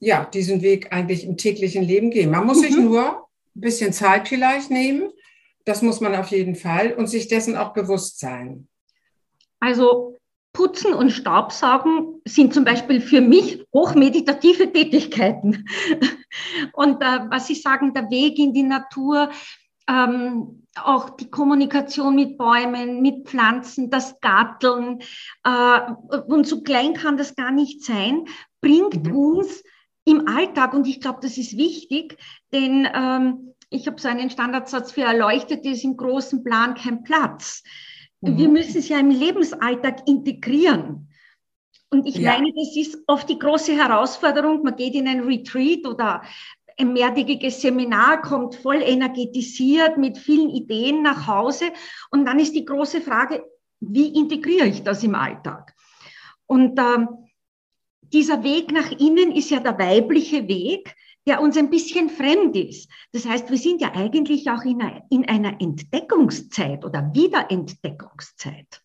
ja 0.00 0.24
diesen 0.26 0.60
Weg 0.60 0.92
eigentlich 0.92 1.24
im 1.24 1.36
täglichen 1.36 1.82
Leben 1.82 2.10
gehen. 2.10 2.30
Man 2.30 2.46
muss 2.46 2.60
sich 2.60 2.76
mhm. 2.76 2.84
nur 2.84 3.28
ein 3.56 3.60
bisschen 3.60 3.92
Zeit 3.92 4.28
vielleicht 4.28 4.70
nehmen 4.70 5.10
das 5.64 5.82
muss 5.82 6.00
man 6.00 6.14
auf 6.14 6.28
jeden 6.28 6.54
Fall 6.54 6.92
und 6.92 7.06
sich 7.06 7.28
dessen 7.28 7.56
auch 7.56 7.72
bewusst 7.72 8.20
sein. 8.20 8.68
Also 9.60 10.18
Putzen 10.54 10.94
und 10.94 11.10
Staubsaugen 11.10 12.22
sind 12.24 12.54
zum 12.54 12.64
Beispiel 12.64 13.00
für 13.00 13.20
mich 13.20 13.66
hochmeditative 13.74 14.72
Tätigkeiten. 14.72 15.68
Und 16.72 17.02
äh, 17.02 17.20
was 17.28 17.48
Sie 17.48 17.56
sagen, 17.56 17.92
der 17.92 18.08
Weg 18.08 18.38
in 18.38 18.54
die 18.54 18.62
Natur, 18.62 19.30
ähm, 19.88 20.66
auch 20.76 21.10
die 21.10 21.28
Kommunikation 21.28 22.14
mit 22.14 22.38
Bäumen, 22.38 23.02
mit 23.02 23.26
Pflanzen, 23.28 23.90
das 23.90 24.20
Garteln, 24.20 25.00
äh, 25.44 25.80
und 26.28 26.46
so 26.46 26.62
klein 26.62 26.94
kann 26.94 27.16
das 27.16 27.34
gar 27.34 27.50
nicht 27.50 27.84
sein, 27.84 28.24
bringt 28.60 29.08
mhm. 29.08 29.16
uns 29.16 29.62
im 30.04 30.28
Alltag, 30.28 30.72
und 30.72 30.86
ich 30.86 31.00
glaube, 31.00 31.18
das 31.20 31.36
ist 31.36 31.56
wichtig, 31.56 32.16
denn 32.52 32.88
ähm, 32.94 33.54
ich 33.70 33.88
habe 33.88 34.00
so 34.00 34.06
einen 34.06 34.30
Standardsatz 34.30 34.92
für 34.92 35.02
Erleuchtete 35.02 35.70
ist 35.70 35.82
im 35.82 35.96
großen 35.96 36.44
Plan 36.44 36.74
kein 36.74 37.02
Platz. 37.02 37.64
Mhm. 38.24 38.38
Wir 38.38 38.48
müssen 38.48 38.78
es 38.78 38.88
ja 38.88 38.98
im 38.98 39.10
Lebensalltag 39.10 40.08
integrieren. 40.08 41.08
Und 41.90 42.06
ich 42.06 42.16
ja. 42.16 42.32
meine, 42.32 42.52
das 42.54 42.76
ist 42.76 42.98
oft 43.06 43.28
die 43.28 43.38
große 43.38 43.72
Herausforderung. 43.76 44.62
Man 44.62 44.76
geht 44.76 44.94
in 44.94 45.06
ein 45.06 45.20
Retreat 45.20 45.86
oder 45.86 46.22
ein 46.76 46.92
mehrtägiges 46.92 47.60
Seminar, 47.60 48.20
kommt 48.20 48.56
voll 48.56 48.82
energetisiert 48.82 49.96
mit 49.96 50.18
vielen 50.18 50.50
Ideen 50.50 51.02
nach 51.02 51.26
Hause. 51.26 51.66
Und 52.10 52.24
dann 52.24 52.40
ist 52.40 52.54
die 52.54 52.64
große 52.64 53.00
Frage, 53.00 53.44
wie 53.80 54.08
integriere 54.18 54.66
ich 54.66 54.82
das 54.82 55.04
im 55.04 55.14
Alltag? 55.14 55.74
Und 56.46 56.78
ähm, 56.78 57.08
dieser 58.12 58.42
Weg 58.42 58.72
nach 58.72 58.90
innen 58.90 59.32
ist 59.32 59.50
ja 59.50 59.60
der 59.60 59.78
weibliche 59.78 60.48
Weg, 60.48 60.94
der 61.26 61.40
uns 61.40 61.56
ein 61.56 61.70
bisschen 61.70 62.10
fremd 62.10 62.56
ist. 62.56 62.88
Das 63.12 63.26
heißt, 63.26 63.50
wir 63.50 63.58
sind 63.58 63.80
ja 63.80 63.92
eigentlich 63.94 64.50
auch 64.50 64.62
in 64.64 64.82
einer, 64.82 65.02
in 65.10 65.26
einer 65.26 65.60
Entdeckungszeit 65.60 66.84
oder 66.84 67.10
Wiederentdeckungszeit. 67.14 68.82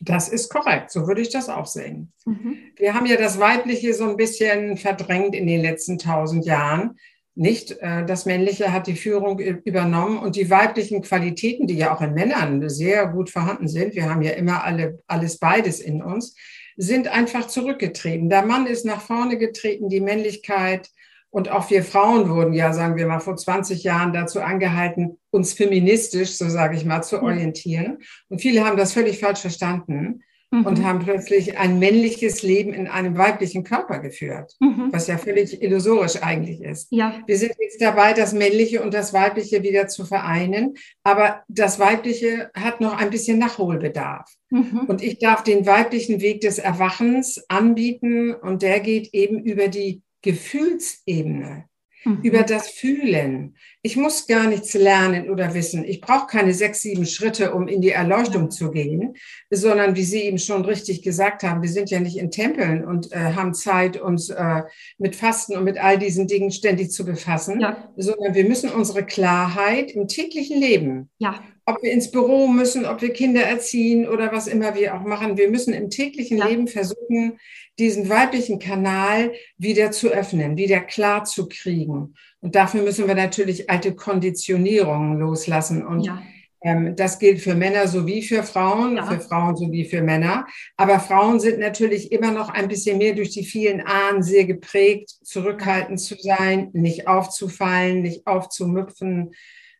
Das 0.00 0.28
ist 0.28 0.48
korrekt, 0.48 0.92
so 0.92 1.08
würde 1.08 1.20
ich 1.20 1.30
das 1.30 1.48
auch 1.48 1.66
sehen. 1.66 2.12
Mhm. 2.24 2.56
Wir 2.76 2.94
haben 2.94 3.06
ja 3.06 3.16
das 3.16 3.40
Weibliche 3.40 3.94
so 3.94 4.08
ein 4.08 4.16
bisschen 4.16 4.76
verdrängt 4.76 5.34
in 5.34 5.46
den 5.46 5.60
letzten 5.60 5.98
tausend 5.98 6.44
Jahren. 6.44 6.96
Nicht, 7.34 7.72
äh, 7.80 8.04
das 8.06 8.24
Männliche 8.24 8.72
hat 8.72 8.86
die 8.86 8.94
Führung 8.94 9.40
übernommen 9.40 10.18
und 10.18 10.36
die 10.36 10.50
weiblichen 10.50 11.02
Qualitäten, 11.02 11.66
die 11.66 11.76
ja 11.76 11.94
auch 11.94 12.00
in 12.00 12.14
Männern 12.14 12.68
sehr 12.68 13.08
gut 13.08 13.30
vorhanden 13.30 13.66
sind, 13.66 13.94
wir 13.94 14.08
haben 14.08 14.22
ja 14.22 14.32
immer 14.32 14.62
alle, 14.62 15.00
alles 15.08 15.38
beides 15.38 15.80
in 15.80 16.00
uns, 16.02 16.36
sind 16.76 17.08
einfach 17.08 17.48
zurückgetreten. 17.48 18.28
Der 18.28 18.44
Mann 18.44 18.66
ist 18.66 18.84
nach 18.84 19.00
vorne 19.00 19.36
getreten, 19.36 19.88
die 19.88 20.00
Männlichkeit 20.00 20.90
und 21.30 21.50
auch 21.50 21.70
wir 21.70 21.82
Frauen 21.82 22.30
wurden 22.30 22.54
ja, 22.54 22.72
sagen 22.72 22.96
wir 22.96 23.06
mal, 23.06 23.20
vor 23.20 23.36
20 23.36 23.82
Jahren 23.82 24.12
dazu 24.12 24.40
angehalten, 24.40 25.18
uns 25.30 25.52
feministisch, 25.52 26.36
so 26.36 26.48
sage 26.48 26.76
ich 26.76 26.84
mal, 26.84 27.02
zu 27.02 27.22
orientieren. 27.22 27.98
Und 28.28 28.40
viele 28.40 28.64
haben 28.64 28.78
das 28.78 28.94
völlig 28.94 29.20
falsch 29.20 29.40
verstanden 29.40 30.22
mhm. 30.50 30.66
und 30.66 30.84
haben 30.84 31.00
plötzlich 31.00 31.58
ein 31.58 31.78
männliches 31.78 32.42
Leben 32.42 32.72
in 32.72 32.86
einem 32.86 33.16
weiblichen 33.18 33.62
Körper 33.64 33.98
geführt, 33.98 34.54
mhm. 34.60 34.88
was 34.90 35.06
ja 35.06 35.18
völlig 35.18 35.62
illusorisch 35.62 36.22
eigentlich 36.22 36.62
ist. 36.62 36.88
Ja. 36.90 37.20
Wir 37.26 37.36
sind 37.36 37.52
jetzt 37.60 37.80
dabei, 37.80 38.14
das 38.14 38.32
Männliche 38.32 38.82
und 38.82 38.94
das 38.94 39.12
Weibliche 39.12 39.62
wieder 39.62 39.88
zu 39.88 40.06
vereinen, 40.06 40.74
aber 41.04 41.42
das 41.48 41.78
Weibliche 41.78 42.50
hat 42.54 42.80
noch 42.80 42.96
ein 42.96 43.10
bisschen 43.10 43.38
Nachholbedarf. 43.38 44.30
Mhm. 44.50 44.86
Und 44.88 45.02
ich 45.02 45.18
darf 45.18 45.42
den 45.42 45.66
weiblichen 45.66 46.20
Weg 46.20 46.40
des 46.40 46.58
Erwachens 46.58 47.44
anbieten 47.48 48.34
und 48.34 48.62
der 48.62 48.80
geht 48.80 49.12
eben 49.12 49.40
über 49.40 49.68
die 49.68 50.02
Gefühlsebene, 50.22 51.68
mhm. 52.04 52.20
über 52.22 52.42
das 52.42 52.68
Fühlen. 52.68 53.56
Ich 53.82 53.96
muss 53.96 54.26
gar 54.26 54.46
nichts 54.48 54.74
lernen 54.74 55.30
oder 55.30 55.54
wissen. 55.54 55.84
Ich 55.84 56.00
brauche 56.00 56.26
keine 56.26 56.52
sechs, 56.52 56.80
sieben 56.80 57.06
Schritte, 57.06 57.54
um 57.54 57.68
in 57.68 57.80
die 57.80 57.90
Erleuchtung 57.90 58.44
ja. 58.44 58.48
zu 58.50 58.70
gehen, 58.70 59.14
sondern 59.50 59.96
wie 59.96 60.04
Sie 60.04 60.22
eben 60.22 60.38
schon 60.38 60.64
richtig 60.64 61.02
gesagt 61.02 61.42
haben, 61.42 61.62
wir 61.62 61.68
sind 61.68 61.90
ja 61.90 62.00
nicht 62.00 62.16
in 62.16 62.30
Tempeln 62.30 62.84
und 62.84 63.12
äh, 63.12 63.34
haben 63.34 63.54
Zeit, 63.54 64.00
uns 64.00 64.30
äh, 64.30 64.62
mit 64.98 65.16
Fasten 65.16 65.56
und 65.56 65.64
mit 65.64 65.78
all 65.78 65.98
diesen 65.98 66.26
Dingen 66.26 66.50
ständig 66.50 66.90
zu 66.90 67.04
befassen, 67.04 67.60
ja. 67.60 67.92
sondern 67.96 68.34
wir 68.34 68.44
müssen 68.44 68.70
unsere 68.70 69.04
Klarheit 69.04 69.92
im 69.92 70.08
täglichen 70.08 70.60
Leben 70.60 71.10
ja 71.18 71.40
ob 71.68 71.82
wir 71.82 71.92
ins 71.92 72.10
Büro 72.10 72.46
müssen, 72.48 72.86
ob 72.86 73.02
wir 73.02 73.12
Kinder 73.12 73.42
erziehen 73.42 74.08
oder 74.08 74.32
was 74.32 74.46
immer 74.46 74.74
wir 74.74 74.94
auch 74.94 75.02
machen. 75.02 75.36
Wir 75.36 75.50
müssen 75.50 75.74
im 75.74 75.90
täglichen 75.90 76.38
ja. 76.38 76.46
Leben 76.46 76.66
versuchen, 76.66 77.38
diesen 77.78 78.08
weiblichen 78.08 78.58
Kanal 78.58 79.32
wieder 79.58 79.90
zu 79.90 80.08
öffnen, 80.08 80.56
wieder 80.56 80.80
klar 80.80 81.24
zu 81.24 81.46
kriegen. 81.46 82.14
Und 82.40 82.54
dafür 82.54 82.82
müssen 82.82 83.06
wir 83.06 83.14
natürlich 83.14 83.68
alte 83.68 83.94
Konditionierungen 83.94 85.18
loslassen. 85.18 85.86
Und 85.86 86.06
ja. 86.06 86.22
ähm, 86.62 86.96
das 86.96 87.18
gilt 87.18 87.42
für 87.42 87.54
Männer 87.54 87.86
sowie 87.86 88.22
für 88.22 88.44
Frauen, 88.44 88.96
ja. 88.96 89.04
für 89.04 89.20
Frauen 89.20 89.54
sowie 89.54 89.84
für 89.84 90.00
Männer. 90.00 90.46
Aber 90.78 90.98
Frauen 91.00 91.38
sind 91.38 91.58
natürlich 91.58 92.12
immer 92.12 92.30
noch 92.30 92.48
ein 92.48 92.68
bisschen 92.68 92.96
mehr 92.96 93.12
durch 93.12 93.30
die 93.30 93.44
vielen 93.44 93.82
Ahnen 93.82 94.22
sehr 94.22 94.46
geprägt, 94.46 95.10
zurückhaltend 95.22 96.00
zu 96.00 96.14
sein, 96.18 96.70
nicht 96.72 97.06
aufzufallen, 97.06 98.00
nicht 98.00 98.26
aufzumüpfen 98.26 99.32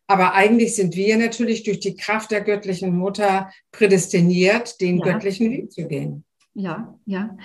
aber 0.09 0.33
eigentlich 0.33 0.75
sind 0.75 0.95
wir 0.95 1.17
natürlich 1.17 1.63
durch 1.63 1.79
die 1.79 1.95
Kraft 1.95 2.31
der 2.31 2.41
göttlichen 2.41 2.97
Mutter 2.97 3.51
prädestiniert, 3.71 4.81
den 4.81 4.97
ja. 4.97 5.05
göttlichen 5.05 5.51
Weg 5.51 5.71
zu 5.71 5.87
gehen. 5.87 6.25
Ja, 6.55 6.99
ja. 7.05 7.37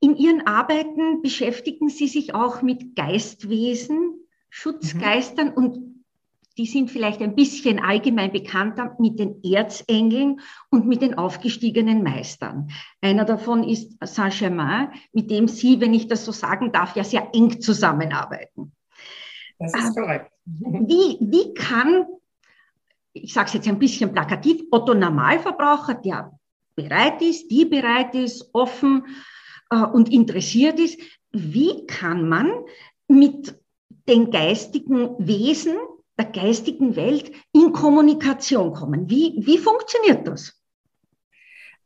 In 0.00 0.16
Ihren 0.16 0.46
Arbeiten 0.46 1.20
beschäftigen 1.20 1.90
Sie 1.90 2.08
sich 2.08 2.34
auch 2.34 2.62
mit 2.62 2.96
Geistwesen, 2.96 4.14
Schutzgeistern 4.48 5.48
mhm. 5.48 5.52
und 5.52 6.04
die 6.56 6.64
sind 6.64 6.90
vielleicht 6.90 7.20
ein 7.20 7.34
bisschen 7.34 7.78
allgemein 7.78 8.32
bekannter 8.32 8.96
mit 8.98 9.18
den 9.18 9.44
Erzengeln 9.44 10.40
und 10.70 10.86
mit 10.86 11.02
den 11.02 11.18
aufgestiegenen 11.18 12.02
Meistern. 12.02 12.70
Einer 13.02 13.26
davon 13.26 13.62
ist 13.62 13.98
Saint-Germain, 14.02 14.88
mit 15.12 15.30
dem 15.30 15.48
Sie, 15.48 15.80
wenn 15.80 15.92
ich 15.92 16.08
das 16.08 16.24
so 16.24 16.32
sagen 16.32 16.72
darf, 16.72 16.96
ja 16.96 17.04
sehr 17.04 17.28
eng 17.34 17.60
zusammenarbeiten. 17.60 18.72
Das 19.60 19.74
ist 19.74 19.96
ah, 19.96 20.00
korrekt. 20.00 20.32
Wie, 20.46 21.18
wie 21.20 21.54
kann, 21.54 22.06
ich 23.12 23.32
sage 23.32 23.48
es 23.48 23.54
jetzt 23.54 23.68
ein 23.68 23.78
bisschen 23.78 24.12
plakativ, 24.12 24.62
Otto 24.70 24.94
Normalverbraucher, 24.94 25.94
der 25.94 26.32
bereit 26.74 27.20
ist, 27.22 27.48
die 27.50 27.66
bereit 27.66 28.14
ist, 28.14 28.48
offen 28.52 29.06
äh, 29.70 29.76
und 29.76 30.10
interessiert 30.10 30.80
ist, 30.80 30.98
wie 31.30 31.86
kann 31.86 32.28
man 32.28 32.50
mit 33.06 33.54
den 34.08 34.30
geistigen 34.30 35.14
Wesen 35.18 35.76
der 36.18 36.26
geistigen 36.26 36.96
Welt 36.96 37.30
in 37.52 37.72
Kommunikation 37.72 38.72
kommen? 38.72 39.08
Wie, 39.08 39.34
wie 39.38 39.58
funktioniert 39.58 40.26
das? 40.26 40.58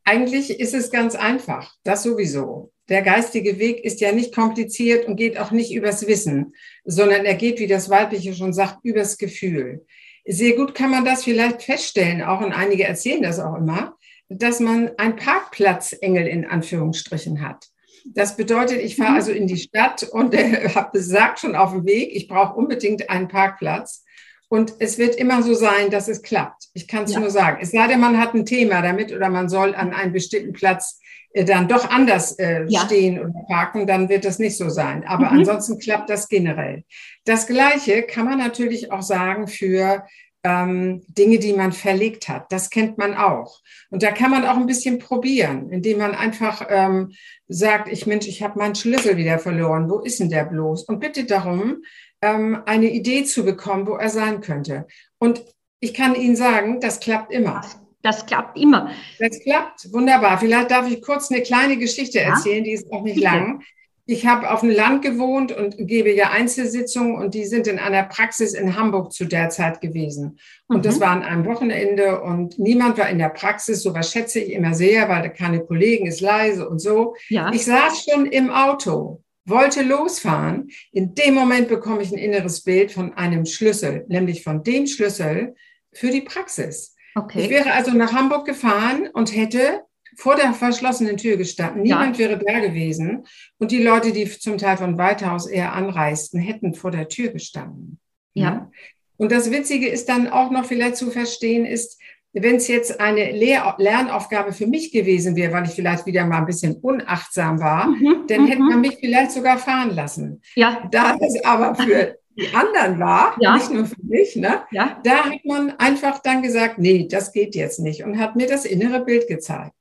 Eigentlich 0.03 0.49
ist 0.49 0.73
es 0.73 0.91
ganz 0.91 1.15
einfach, 1.15 1.73
das 1.83 2.03
sowieso. 2.03 2.71
Der 2.89 3.01
geistige 3.01 3.57
Weg 3.57 3.83
ist 3.83 3.99
ja 3.99 4.11
nicht 4.11 4.33
kompliziert 4.33 5.07
und 5.07 5.15
geht 5.15 5.39
auch 5.39 5.51
nicht 5.51 5.73
übers 5.73 6.05
Wissen, 6.07 6.53
sondern 6.83 7.25
er 7.25 7.35
geht, 7.35 7.59
wie 7.59 7.67
das 7.67 7.89
Weibliche 7.89 8.33
schon 8.35 8.53
sagt, 8.53 8.79
übers 8.83 9.17
Gefühl. 9.17 9.85
Sehr 10.25 10.55
gut 10.55 10.75
kann 10.75 10.91
man 10.91 11.05
das 11.05 11.23
vielleicht 11.23 11.63
feststellen, 11.63 12.21
auch 12.21 12.41
und 12.41 12.51
einige 12.51 12.83
erzählen 12.83 13.21
das 13.21 13.39
auch 13.39 13.55
immer, 13.55 13.95
dass 14.29 14.59
man 14.59 14.91
ein 14.97 15.15
Parkplatzengel 15.15 16.27
in 16.27 16.45
Anführungsstrichen 16.45 17.41
hat. 17.41 17.67
Das 18.05 18.37
bedeutet, 18.37 18.81
ich 18.81 18.95
fahre 18.95 19.11
mhm. 19.11 19.15
also 19.15 19.31
in 19.31 19.47
die 19.47 19.57
Stadt 19.57 20.03
und 20.03 20.33
äh, 20.33 20.69
habe 20.75 20.97
gesagt 20.97 21.39
schon 21.39 21.55
auf 21.55 21.71
dem 21.71 21.85
Weg, 21.85 22.15
ich 22.15 22.27
brauche 22.27 22.55
unbedingt 22.55 23.09
einen 23.09 23.27
Parkplatz. 23.27 24.03
Und 24.47 24.75
es 24.77 24.99
wird 24.99 25.15
immer 25.15 25.41
so 25.41 25.55
sein, 25.55 25.89
dass 25.89 26.07
es 26.07 26.21
klappt. 26.21 26.69
Ich 26.73 26.87
kann 26.87 27.05
es 27.05 27.13
ja. 27.13 27.19
nur 27.19 27.31
sagen. 27.31 27.57
Es 27.61 27.71
sei 27.71 27.87
denn, 27.87 27.99
man 27.99 28.19
hat 28.19 28.35
ein 28.35 28.45
Thema 28.45 28.83
damit 28.83 29.11
oder 29.11 29.29
man 29.29 29.49
soll 29.49 29.73
an 29.73 29.91
einem 29.91 30.13
bestimmten 30.13 30.53
Platz 30.53 30.99
dann 31.43 31.67
doch 31.67 31.89
anders 31.89 32.39
äh, 32.39 32.63
ja. 32.67 32.81
stehen 32.81 33.19
oder 33.19 33.33
parken, 33.47 33.85
dann 33.85 34.07
wird 34.07 34.23
das 34.23 34.39
nicht 34.39 34.57
so 34.57 34.69
sein. 34.69 35.05
Aber 35.05 35.31
mhm. 35.31 35.39
ansonsten 35.39 35.79
klappt 35.79 36.09
das 36.09 36.29
generell. 36.29 36.83
Das 37.25 37.47
Gleiche 37.47 38.03
kann 38.03 38.25
man 38.25 38.37
natürlich 38.37 38.91
auch 38.91 39.01
sagen 39.01 39.47
für 39.47 40.05
ähm, 40.45 41.01
Dinge, 41.07 41.39
die 41.39 41.53
man 41.53 41.71
verlegt 41.71 42.29
hat. 42.29 42.51
Das 42.51 42.69
kennt 42.69 42.97
man 42.97 43.15
auch. 43.15 43.61
Und 43.89 44.03
da 44.03 44.11
kann 44.11 44.31
man 44.31 44.45
auch 44.45 44.55
ein 44.55 44.67
bisschen 44.67 44.99
probieren, 44.99 45.71
indem 45.71 45.97
man 45.97 46.13
einfach 46.13 46.65
ähm, 46.69 47.13
sagt, 47.47 47.91
ich 47.91 48.05
Mensch, 48.05 48.27
ich 48.27 48.43
habe 48.43 48.59
meinen 48.59 48.75
Schlüssel 48.75 49.17
wieder 49.17 49.39
verloren. 49.39 49.89
Wo 49.89 49.99
ist 49.99 50.19
denn 50.19 50.29
der 50.29 50.45
bloß? 50.45 50.83
Und 50.83 50.99
bitte 50.99 51.25
darum, 51.25 51.83
ähm, 52.21 52.61
eine 52.65 52.91
Idee 52.91 53.23
zu 53.23 53.43
bekommen, 53.43 53.87
wo 53.87 53.95
er 53.95 54.09
sein 54.09 54.39
könnte. 54.39 54.87
Und 55.17 55.43
ich 55.79 55.93
kann 55.93 56.15
Ihnen 56.15 56.35
sagen, 56.35 56.79
das 56.79 56.99
klappt 56.99 57.33
immer. 57.33 57.61
Das 58.05 58.23
klappt 58.27 58.55
immer. 58.55 58.91
Das 59.17 59.39
klappt, 59.39 59.91
wunderbar. 59.91 60.37
Vielleicht 60.37 60.69
darf 60.69 60.87
ich 60.87 61.01
kurz 61.01 61.31
eine 61.31 61.41
kleine 61.41 61.77
Geschichte 61.77 62.19
ja? 62.19 62.29
erzählen, 62.29 62.63
die 62.63 62.73
ist 62.73 62.91
auch 62.91 63.01
nicht 63.01 63.15
Bitte. 63.15 63.25
lang. 63.25 63.63
Ich 64.05 64.27
habe 64.27 64.51
auf 64.51 64.59
dem 64.59 64.69
Land 64.69 65.01
gewohnt 65.01 65.51
und 65.51 65.75
gebe 65.79 66.13
ja 66.13 66.29
Einzelsitzungen 66.29 67.15
und 67.15 67.33
die 67.33 67.45
sind 67.45 67.65
in 67.65 67.79
einer 67.79 68.03
Praxis 68.03 68.53
in 68.53 68.75
Hamburg 68.75 69.11
zu 69.11 69.25
der 69.25 69.49
Zeit 69.49 69.81
gewesen. 69.81 70.37
Und 70.67 70.77
mhm. 70.77 70.81
das 70.83 70.99
war 70.99 71.09
an 71.09 71.23
einem 71.23 71.45
Wochenende 71.45 72.21
und 72.21 72.59
niemand 72.59 72.99
war 72.99 73.09
in 73.09 73.17
der 73.17 73.29
Praxis. 73.29 73.81
So 73.81 73.95
was 73.95 74.11
schätze 74.11 74.39
ich 74.39 74.51
immer 74.51 74.75
sehr, 74.75 75.09
weil 75.09 75.23
da 75.23 75.29
keine 75.29 75.61
Kollegen 75.61 76.05
ist 76.05 76.21
leise 76.21 76.69
und 76.69 76.77
so. 76.77 77.15
Ja. 77.29 77.51
Ich 77.51 77.65
saß 77.65 78.05
schon 78.07 78.27
im 78.27 78.51
Auto 78.51 79.23
wollte 79.47 79.83
losfahren. 79.83 80.71
In 80.91 81.13
dem 81.13 81.35
Moment 81.35 81.67
bekomme 81.67 82.01
ich 82.01 82.11
ein 82.11 82.17
inneres 82.17 82.61
Bild 82.61 82.91
von 82.91 83.13
einem 83.13 83.45
Schlüssel, 83.45 84.03
nämlich 84.07 84.43
von 84.43 84.63
dem 84.63 84.87
Schlüssel 84.87 85.55
für 85.93 86.09
die 86.09 86.21
Praxis. 86.21 86.94
Okay. 87.15 87.45
Ich 87.45 87.49
wäre 87.49 87.71
also 87.71 87.91
nach 87.91 88.13
Hamburg 88.13 88.45
gefahren 88.45 89.09
und 89.13 89.35
hätte 89.35 89.81
vor 90.17 90.35
der 90.35 90.53
verschlossenen 90.53 91.17
Tür 91.17 91.37
gestanden. 91.37 91.81
Niemand 91.81 92.17
ja. 92.17 92.29
wäre 92.29 92.39
da 92.39 92.59
gewesen. 92.59 93.25
Und 93.57 93.71
die 93.71 93.81
Leute, 93.81 94.11
die 94.11 94.29
zum 94.29 94.57
Teil 94.57 94.77
von 94.77 94.97
Weithaus 94.97 95.47
eher 95.47 95.73
anreisten, 95.73 96.39
hätten 96.39 96.73
vor 96.73 96.91
der 96.91 97.09
Tür 97.09 97.29
gestanden. 97.29 97.99
Ja. 98.33 98.69
Und 99.17 99.31
das 99.31 99.51
Witzige 99.51 99.87
ist 99.87 100.09
dann 100.09 100.27
auch 100.27 100.51
noch 100.51 100.65
vielleicht 100.65 100.97
zu 100.97 101.09
verstehen, 101.09 101.65
ist, 101.65 101.99
wenn 102.33 102.57
es 102.57 102.67
jetzt 102.67 102.99
eine 102.99 103.31
Lehr 103.31 103.75
Lernaufgabe 103.77 104.51
für 104.51 104.67
mich 104.67 104.91
gewesen 104.91 105.37
wäre, 105.37 105.53
weil 105.53 105.65
ich 105.65 105.71
vielleicht 105.71 106.05
wieder 106.05 106.25
mal 106.25 106.39
ein 106.39 106.45
bisschen 106.45 106.75
unachtsam 106.75 107.61
war, 107.61 107.87
mhm, 107.87 108.25
dann 108.27 108.45
hätte 108.45 108.61
man 108.61 108.75
mhm. 108.75 108.81
mich 108.81 108.97
vielleicht 108.99 109.31
sogar 109.31 109.57
fahren 109.57 109.95
lassen. 109.95 110.41
Ja. 110.55 110.85
Da 110.91 111.17
es 111.21 111.43
aber 111.45 111.75
für 111.75 112.17
die 112.37 112.53
anderen 112.53 112.99
war, 112.99 113.35
ja. 113.39 113.55
nicht 113.55 113.71
nur 113.71 113.85
für 113.85 114.03
mich, 114.03 114.35
ne? 114.35 114.63
ja. 114.71 114.99
da 115.03 115.25
hat 115.25 115.45
man 115.45 115.71
einfach 115.71 116.19
dann 116.19 116.41
gesagt, 116.41 116.77
nee, 116.77 117.07
das 117.09 117.31
geht 117.31 117.55
jetzt 117.55 117.79
nicht 117.79 118.03
und 118.03 118.19
hat 118.19 118.35
mir 118.35 118.47
das 118.47 118.65
innere 118.65 119.03
Bild 119.03 119.27
gezeigt. 119.27 119.73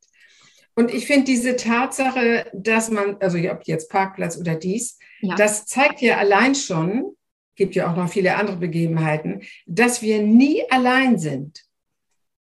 Und 0.76 0.92
ich 0.92 1.06
finde 1.06 1.24
diese 1.24 1.56
Tatsache, 1.56 2.46
dass 2.52 2.90
man, 2.90 3.16
also 3.20 3.38
ob 3.50 3.62
jetzt 3.64 3.90
Parkplatz 3.90 4.36
oder 4.38 4.54
dies, 4.56 4.98
ja. 5.20 5.34
das 5.36 5.66
zeigt 5.66 6.00
ja 6.00 6.18
allein 6.18 6.54
schon, 6.54 7.16
gibt 7.56 7.76
ja 7.76 7.90
auch 7.90 7.96
noch 7.96 8.08
viele 8.08 8.36
andere 8.36 8.56
Begebenheiten, 8.56 9.42
dass 9.66 10.02
wir 10.02 10.22
nie 10.22 10.62
allein 10.70 11.18
sind. 11.18 11.64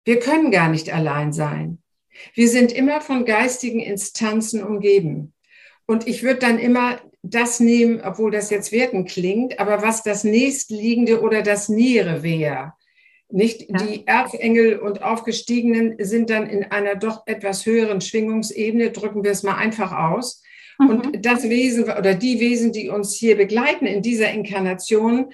Wir 0.05 0.19
können 0.19 0.51
gar 0.51 0.69
nicht 0.69 0.93
allein 0.93 1.33
sein. 1.33 1.81
Wir 2.33 2.49
sind 2.49 2.71
immer 2.71 3.01
von 3.01 3.25
geistigen 3.25 3.79
Instanzen 3.79 4.63
umgeben. 4.63 5.33
Und 5.85 6.07
ich 6.07 6.23
würde 6.23 6.39
dann 6.39 6.59
immer 6.59 6.99
das 7.23 7.59
nehmen, 7.59 8.01
obwohl 8.01 8.31
das 8.31 8.49
jetzt 8.49 8.71
werten 8.71 9.05
klingt, 9.05 9.59
aber 9.59 9.81
was 9.81 10.03
das 10.03 10.23
nächstliegende 10.23 11.21
oder 11.21 11.41
das 11.41 11.69
Nähere 11.69 12.23
wäre. 12.23 12.73
Nicht 13.29 13.69
ja. 13.69 13.77
die 13.77 14.07
Erzengel 14.07 14.79
und 14.79 15.03
Aufgestiegenen 15.03 15.95
sind 15.99 16.29
dann 16.29 16.47
in 16.47 16.65
einer 16.65 16.95
doch 16.95 17.23
etwas 17.27 17.65
höheren 17.65 18.01
Schwingungsebene, 18.01 18.91
drücken 18.91 19.23
wir 19.23 19.31
es 19.31 19.43
mal 19.43 19.55
einfach 19.55 19.91
aus. 19.91 20.43
Mhm. 20.79 20.89
Und 20.89 21.25
das 21.25 21.43
Wesen 21.43 21.85
oder 21.85 22.13
die 22.13 22.39
Wesen, 22.39 22.71
die 22.71 22.89
uns 22.89 23.15
hier 23.15 23.37
begleiten 23.37 23.85
in 23.85 24.01
dieser 24.01 24.31
Inkarnation, 24.31 25.31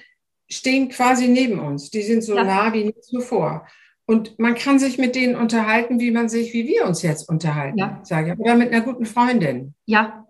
stehen 0.48 0.88
quasi 0.88 1.28
neben 1.28 1.58
uns. 1.58 1.90
Die 1.90 2.02
sind 2.02 2.22
so 2.22 2.36
ja. 2.36 2.44
nah 2.44 2.72
wie 2.72 2.84
nie 2.84 3.00
zuvor. 3.00 3.66
Und 4.06 4.38
man 4.38 4.54
kann 4.54 4.78
sich 4.78 4.96
mit 4.96 5.14
denen 5.16 5.34
unterhalten, 5.34 6.00
wie 6.00 6.10
man 6.10 6.28
sich, 6.28 6.54
wie 6.54 6.66
wir 6.66 6.86
uns 6.86 7.02
jetzt 7.02 7.28
unterhalten, 7.28 7.78
ja. 7.78 8.00
sage 8.04 8.32
ich. 8.32 8.38
Oder 8.38 8.54
mit 8.54 8.72
einer 8.72 8.80
guten 8.80 9.04
Freundin. 9.04 9.74
Ja. 9.84 10.26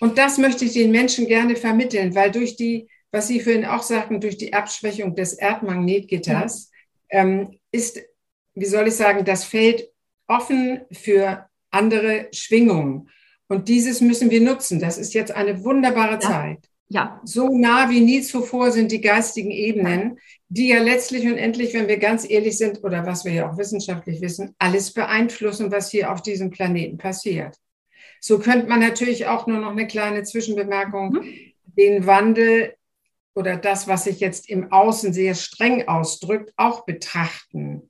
Und 0.00 0.18
das 0.18 0.38
möchte 0.38 0.64
ich 0.64 0.72
den 0.72 0.90
Menschen 0.90 1.26
gerne 1.26 1.56
vermitteln, 1.56 2.14
weil 2.14 2.30
durch 2.30 2.56
die, 2.56 2.88
was 3.10 3.28
Sie 3.28 3.40
vorhin 3.40 3.64
auch 3.64 3.82
sagten, 3.82 4.20
durch 4.20 4.36
die 4.36 4.52
Abschwächung 4.52 5.14
des 5.14 5.34
Erdmagnetgitters 5.34 6.70
ja. 7.10 7.20
ähm, 7.20 7.58
ist, 7.70 8.00
wie 8.54 8.66
soll 8.66 8.88
ich 8.88 8.94
sagen, 8.94 9.24
das 9.24 9.44
Feld 9.44 9.88
offen 10.26 10.80
für 10.92 11.46
andere 11.70 12.28
Schwingungen. 12.32 13.10
Und 13.48 13.68
dieses 13.68 14.00
müssen 14.00 14.30
wir 14.30 14.40
nutzen. 14.40 14.80
Das 14.80 14.98
ist 14.98 15.14
jetzt 15.14 15.32
eine 15.32 15.62
wunderbare 15.64 16.14
ja. 16.14 16.20
Zeit. 16.20 16.58
Ja. 16.88 17.20
So 17.24 17.48
nah 17.56 17.90
wie 17.90 18.00
nie 18.00 18.22
zuvor 18.22 18.70
sind 18.70 18.92
die 18.92 19.00
geistigen 19.00 19.50
Ebenen, 19.50 20.18
die 20.48 20.68
ja 20.68 20.80
letztlich 20.80 21.26
und 21.26 21.36
endlich, 21.36 21.74
wenn 21.74 21.88
wir 21.88 21.98
ganz 21.98 22.28
ehrlich 22.28 22.58
sind 22.58 22.84
oder 22.84 23.04
was 23.06 23.24
wir 23.24 23.32
ja 23.32 23.50
auch 23.50 23.58
wissenschaftlich 23.58 24.20
wissen, 24.20 24.54
alles 24.58 24.92
beeinflussen, 24.92 25.72
was 25.72 25.90
hier 25.90 26.12
auf 26.12 26.22
diesem 26.22 26.50
Planeten 26.50 26.96
passiert. 26.96 27.56
So 28.26 28.40
könnte 28.40 28.66
man 28.66 28.80
natürlich 28.80 29.28
auch 29.28 29.46
nur 29.46 29.58
noch 29.60 29.70
eine 29.70 29.86
kleine 29.86 30.24
Zwischenbemerkung, 30.24 31.10
mhm. 31.12 31.24
den 31.64 32.06
Wandel 32.06 32.74
oder 33.36 33.56
das, 33.56 33.86
was 33.86 34.02
sich 34.02 34.18
jetzt 34.18 34.48
im 34.48 34.72
Außen 34.72 35.12
sehr 35.12 35.36
streng 35.36 35.86
ausdrückt, 35.86 36.52
auch 36.56 36.84
betrachten 36.84 37.88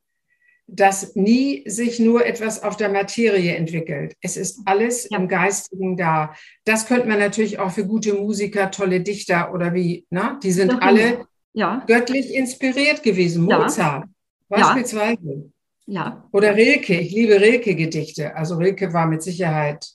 dass 0.69 1.15
nie 1.15 1.63
sich 1.71 2.01
nur 2.01 2.27
etwas 2.27 2.65
auf 2.65 2.77
der 2.77 2.89
Materie 2.89 3.55
entwickelt. 3.55 4.17
Es 4.21 4.37
ist 4.37 4.63
alles 4.65 5.09
ja. 5.09 5.17
im 5.17 5.29
Geistigen 5.29 5.97
da. 5.97 6.35
Das 6.65 6.89
könnte 6.89 7.07
man 7.07 7.21
natürlich 7.21 7.61
auch 7.61 7.71
für 7.71 7.87
gute 7.87 8.15
Musiker, 8.15 8.73
tolle 8.73 9.01
Dichter 9.01 9.55
oder 9.55 9.75
wie, 9.75 10.07
ne? 10.11 10.41
Die 10.43 10.51
sind 10.51 10.73
ja, 10.73 10.79
alle 10.79 11.29
ja. 11.53 11.85
göttlich 11.87 12.35
inspiriert 12.35 13.05
gewesen. 13.05 13.45
Mozart 13.45 14.07
beispielsweise. 14.49 15.53
Ja. 15.87 16.29
Oder 16.33 16.57
Rilke. 16.57 16.99
Ich 16.99 17.13
liebe 17.13 17.41
Rilke-Gedichte. 17.41 18.35
Also 18.35 18.57
Rilke 18.57 18.93
war 18.93 19.07
mit 19.07 19.23
Sicherheit 19.23 19.87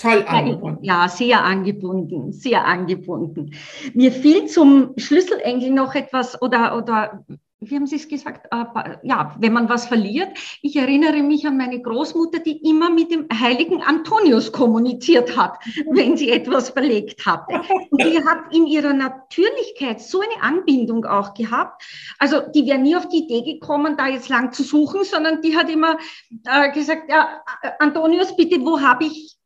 toll 0.00 0.24
angebunden. 0.26 0.84
Ja, 0.84 1.08
sehr 1.08 1.44
angebunden, 1.44 2.32
sehr 2.32 2.64
angebunden. 2.64 3.54
Mir 3.94 4.12
fiel 4.12 4.46
zum 4.46 4.92
Schlüsselengel 4.96 5.70
noch 5.70 5.94
etwas 5.94 6.40
oder, 6.40 6.76
oder 6.76 7.24
wie 7.62 7.76
haben 7.76 7.86
Sie 7.86 7.96
es 7.96 8.08
gesagt? 8.08 8.48
Äh, 8.50 8.96
ja, 9.02 9.36
wenn 9.38 9.52
man 9.52 9.68
was 9.68 9.86
verliert. 9.86 10.30
Ich 10.62 10.76
erinnere 10.76 11.22
mich 11.22 11.46
an 11.46 11.58
meine 11.58 11.80
Großmutter, 11.80 12.38
die 12.38 12.56
immer 12.66 12.88
mit 12.88 13.10
dem 13.10 13.26
heiligen 13.32 13.82
Antonius 13.82 14.50
kommuniziert 14.50 15.36
hat, 15.36 15.58
wenn 15.90 16.16
sie 16.16 16.30
etwas 16.30 16.70
verlegt 16.70 17.26
hatte. 17.26 17.60
Und 17.90 18.02
die 18.02 18.24
hat 18.24 18.54
in 18.54 18.66
ihrer 18.66 18.94
Natürlichkeit 18.94 20.00
so 20.00 20.22
eine 20.22 20.42
Anbindung 20.42 21.04
auch 21.04 21.34
gehabt. 21.34 21.82
Also 22.18 22.40
die 22.40 22.64
wäre 22.64 22.78
nie 22.78 22.96
auf 22.96 23.08
die 23.08 23.24
Idee 23.24 23.42
gekommen, 23.42 23.96
da 23.98 24.08
jetzt 24.08 24.30
lang 24.30 24.52
zu 24.52 24.62
suchen, 24.62 25.04
sondern 25.04 25.42
die 25.42 25.54
hat 25.54 25.68
immer 25.68 25.98
äh, 26.46 26.72
gesagt, 26.72 27.10
ja, 27.10 27.42
äh, 27.62 27.72
Antonius, 27.78 28.34
bitte, 28.36 28.58
wo 28.62 28.80
habe 28.80 29.04
ich 29.04 29.36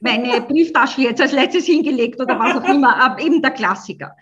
meine 0.00 0.40
Brieftasche 0.40 1.02
jetzt 1.02 1.20
als 1.20 1.32
letztes 1.32 1.66
hingelegt 1.66 2.20
oder 2.20 2.38
was 2.38 2.56
auch 2.56 2.68
immer, 2.68 3.16
eben 3.18 3.42
der 3.42 3.50
Klassiker. 3.50 4.16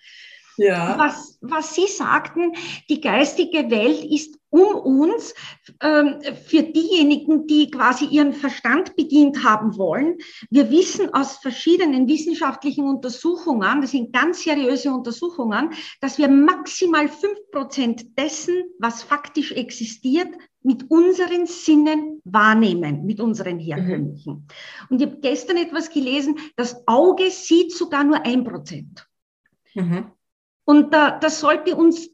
Ja. 0.56 0.96
Was, 0.98 1.38
was 1.40 1.74
Sie 1.74 1.86
sagten, 1.86 2.52
die 2.88 3.00
geistige 3.00 3.70
Welt 3.70 4.04
ist 4.04 4.38
um 4.50 4.76
uns 4.76 5.34
ähm, 5.80 6.20
für 6.46 6.62
diejenigen, 6.62 7.48
die 7.48 7.72
quasi 7.72 8.04
ihren 8.04 8.32
Verstand 8.32 8.94
bedient 8.94 9.42
haben 9.42 9.76
wollen. 9.76 10.18
Wir 10.50 10.70
wissen 10.70 11.12
aus 11.12 11.38
verschiedenen 11.38 12.06
wissenschaftlichen 12.06 12.84
Untersuchungen, 12.86 13.80
das 13.80 13.90
sind 13.90 14.12
ganz 14.12 14.44
seriöse 14.44 14.92
Untersuchungen, 14.92 15.70
dass 16.00 16.18
wir 16.18 16.28
maximal 16.28 17.08
fünf 17.08 17.38
Prozent 17.50 18.16
dessen, 18.16 18.62
was 18.78 19.02
faktisch 19.02 19.50
existiert, 19.50 20.28
mit 20.64 20.90
unseren 20.90 21.46
Sinnen 21.46 22.20
wahrnehmen, 22.24 23.04
mit 23.04 23.20
unseren 23.20 23.58
herkömmlichen. 23.58 24.32
Mhm. 24.32 24.46
Und 24.88 25.00
ich 25.00 25.06
habe 25.06 25.20
gestern 25.20 25.58
etwas 25.58 25.90
gelesen, 25.90 26.38
das 26.56 26.82
Auge 26.86 27.30
sieht 27.30 27.72
sogar 27.72 28.02
nur 28.02 28.24
ein 28.24 28.44
Prozent. 28.44 29.06
Mhm. 29.74 30.06
Und 30.64 30.94
äh, 30.94 31.12
das 31.20 31.40
sollte 31.40 31.76
uns 31.76 32.10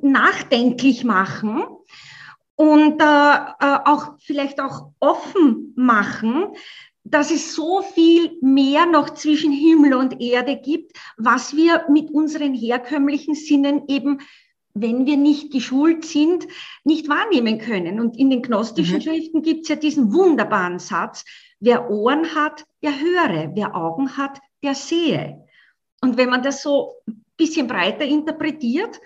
nachdenklich 0.00 1.04
machen 1.04 1.62
und 2.54 3.00
äh, 3.00 3.04
äh, 3.04 3.78
auch 3.84 4.14
vielleicht 4.18 4.60
auch 4.60 4.92
offen 4.98 5.74
machen, 5.76 6.54
dass 7.04 7.30
es 7.30 7.54
so 7.54 7.82
viel 7.82 8.38
mehr 8.40 8.86
noch 8.86 9.10
zwischen 9.10 9.52
Himmel 9.52 9.94
und 9.94 10.20
Erde 10.20 10.56
gibt, 10.56 10.96
was 11.18 11.54
wir 11.54 11.84
mit 11.90 12.10
unseren 12.10 12.54
herkömmlichen 12.54 13.34
Sinnen 13.34 13.82
eben, 13.88 14.20
wenn 14.74 15.06
wir 15.06 15.16
nicht 15.16 15.52
geschult 15.52 16.04
sind, 16.04 16.46
nicht 16.84 17.08
wahrnehmen 17.08 17.58
können. 17.58 18.00
Und 18.00 18.16
in 18.16 18.30
den 18.30 18.42
gnostischen 18.42 18.96
mhm. 18.96 19.02
Schriften 19.02 19.42
gibt 19.42 19.62
es 19.62 19.68
ja 19.68 19.76
diesen 19.76 20.12
wunderbaren 20.12 20.78
Satz, 20.78 21.24
wer 21.58 21.90
Ohren 21.90 22.34
hat, 22.34 22.64
der 22.82 22.92
höre, 23.00 23.54
wer 23.54 23.74
Augen 23.74 24.16
hat, 24.16 24.38
der 24.62 24.74
sehe. 24.74 25.44
Und 26.00 26.16
wenn 26.16 26.30
man 26.30 26.42
das 26.42 26.62
so 26.62 26.94
bisschen 27.36 27.66
breiter 27.66 28.04
interpretiert, 28.04 29.00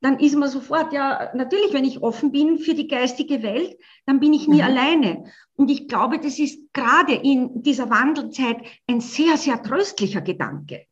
dann 0.00 0.18
ist 0.18 0.36
man 0.36 0.50
sofort, 0.50 0.92
ja, 0.92 1.30
natürlich, 1.34 1.72
wenn 1.72 1.84
ich 1.84 2.02
offen 2.02 2.30
bin 2.30 2.58
für 2.58 2.74
die 2.74 2.88
geistige 2.88 3.42
Welt, 3.42 3.78
dann 4.04 4.20
bin 4.20 4.34
ich 4.34 4.48
nie 4.48 4.56
mhm. 4.56 4.64
alleine. 4.64 5.24
Und 5.56 5.70
ich 5.70 5.88
glaube, 5.88 6.18
das 6.18 6.38
ist 6.38 6.72
gerade 6.74 7.14
in 7.14 7.62
dieser 7.62 7.88
Wandelzeit 7.88 8.58
ein 8.86 9.00
sehr, 9.00 9.38
sehr 9.38 9.62
tröstlicher 9.62 10.20
Gedanke. 10.20 10.86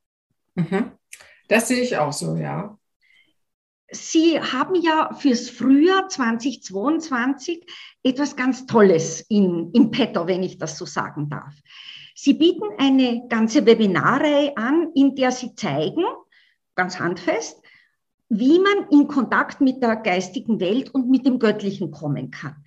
Mhm. 0.55 0.93
Das 1.49 1.69
sehe 1.69 1.83
ich 1.83 1.99
auch 1.99 2.13
so, 2.13 2.37
ja. 2.37 2.79
Sie 3.93 4.41
haben 4.41 4.75
ja 4.75 5.13
fürs 5.13 5.51
Frühjahr 5.51 6.09
2022 6.09 7.65
etwas 8.03 8.35
ganz 8.37 8.67
Tolles 8.67 9.21
in, 9.29 9.71
im 9.73 9.91
Petto, 9.91 10.27
wenn 10.27 10.43
ich 10.43 10.59
das 10.59 10.79
so 10.79 10.87
sagen 10.87 11.29
darf. 11.29 11.55
Sie 12.15 12.35
bieten 12.35 12.65
eine 12.79 13.27
ganze 13.29 13.65
Webinarreihe 13.67 14.57
an, 14.57 14.91
in 14.95 15.15
der 15.15 15.31
Sie 15.31 15.55
zeigen, 15.55 16.05
ganz 16.75 16.99
handfest, 16.99 17.63
wie 18.29 18.59
man 18.59 18.89
in 18.91 19.09
Kontakt 19.09 19.61
mit 19.61 19.83
der 19.83 19.97
geistigen 19.97 20.59
Welt 20.59 20.95
und 20.95 21.11
mit 21.11 21.27
dem 21.27 21.39
Göttlichen 21.39 21.91
kommen 21.91 22.31
kann. 22.31 22.65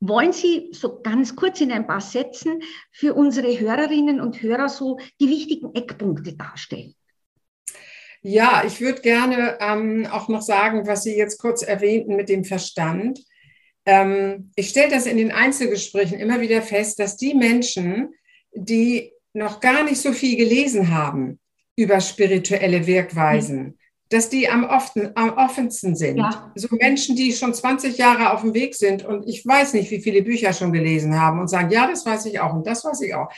Wollen 0.00 0.32
Sie 0.32 0.68
so 0.72 1.00
ganz 1.00 1.34
kurz 1.34 1.60
in 1.62 1.72
ein 1.72 1.86
paar 1.86 2.02
Sätzen 2.02 2.60
für 2.92 3.14
unsere 3.14 3.58
Hörerinnen 3.58 4.20
und 4.20 4.42
Hörer 4.42 4.68
so 4.68 4.98
die 5.18 5.28
wichtigen 5.28 5.74
Eckpunkte 5.74 6.36
darstellen? 6.36 6.94
Ja, 8.22 8.62
ich 8.66 8.80
würde 8.80 9.00
gerne 9.00 9.58
ähm, 9.60 10.06
auch 10.10 10.28
noch 10.28 10.42
sagen, 10.42 10.86
was 10.86 11.04
Sie 11.04 11.16
jetzt 11.16 11.38
kurz 11.38 11.62
erwähnten 11.62 12.16
mit 12.16 12.28
dem 12.28 12.44
Verstand. 12.44 13.20
Ähm, 13.86 14.50
ich 14.56 14.70
stelle 14.70 14.90
das 14.90 15.06
in 15.06 15.16
den 15.16 15.32
Einzelgesprächen 15.32 16.18
immer 16.18 16.40
wieder 16.40 16.62
fest, 16.62 16.98
dass 16.98 17.16
die 17.16 17.34
Menschen, 17.34 18.14
die 18.52 19.12
noch 19.32 19.60
gar 19.60 19.84
nicht 19.84 20.00
so 20.00 20.12
viel 20.12 20.36
gelesen 20.36 20.92
haben, 20.94 21.38
über 21.76 22.00
spirituelle 22.00 22.86
Wirkweisen, 22.86 23.62
mhm. 23.62 23.78
dass 24.08 24.28
die 24.28 24.48
am, 24.48 24.64
often, 24.64 25.12
am 25.14 25.34
offensten 25.34 25.94
sind. 25.94 26.18
Ja. 26.18 26.52
So 26.56 26.68
Menschen, 26.72 27.14
die 27.14 27.32
schon 27.32 27.54
20 27.54 27.96
Jahre 27.96 28.32
auf 28.32 28.40
dem 28.40 28.52
Weg 28.52 28.74
sind 28.74 29.04
und 29.04 29.28
ich 29.28 29.46
weiß 29.46 29.74
nicht, 29.74 29.90
wie 29.90 30.02
viele 30.02 30.22
Bücher 30.22 30.52
schon 30.52 30.72
gelesen 30.72 31.18
haben 31.18 31.38
und 31.38 31.48
sagen, 31.48 31.70
ja, 31.70 31.86
das 31.86 32.04
weiß 32.04 32.26
ich 32.26 32.40
auch 32.40 32.52
und 32.52 32.66
das 32.66 32.84
weiß 32.84 33.00
ich 33.02 33.14
auch. 33.14 33.30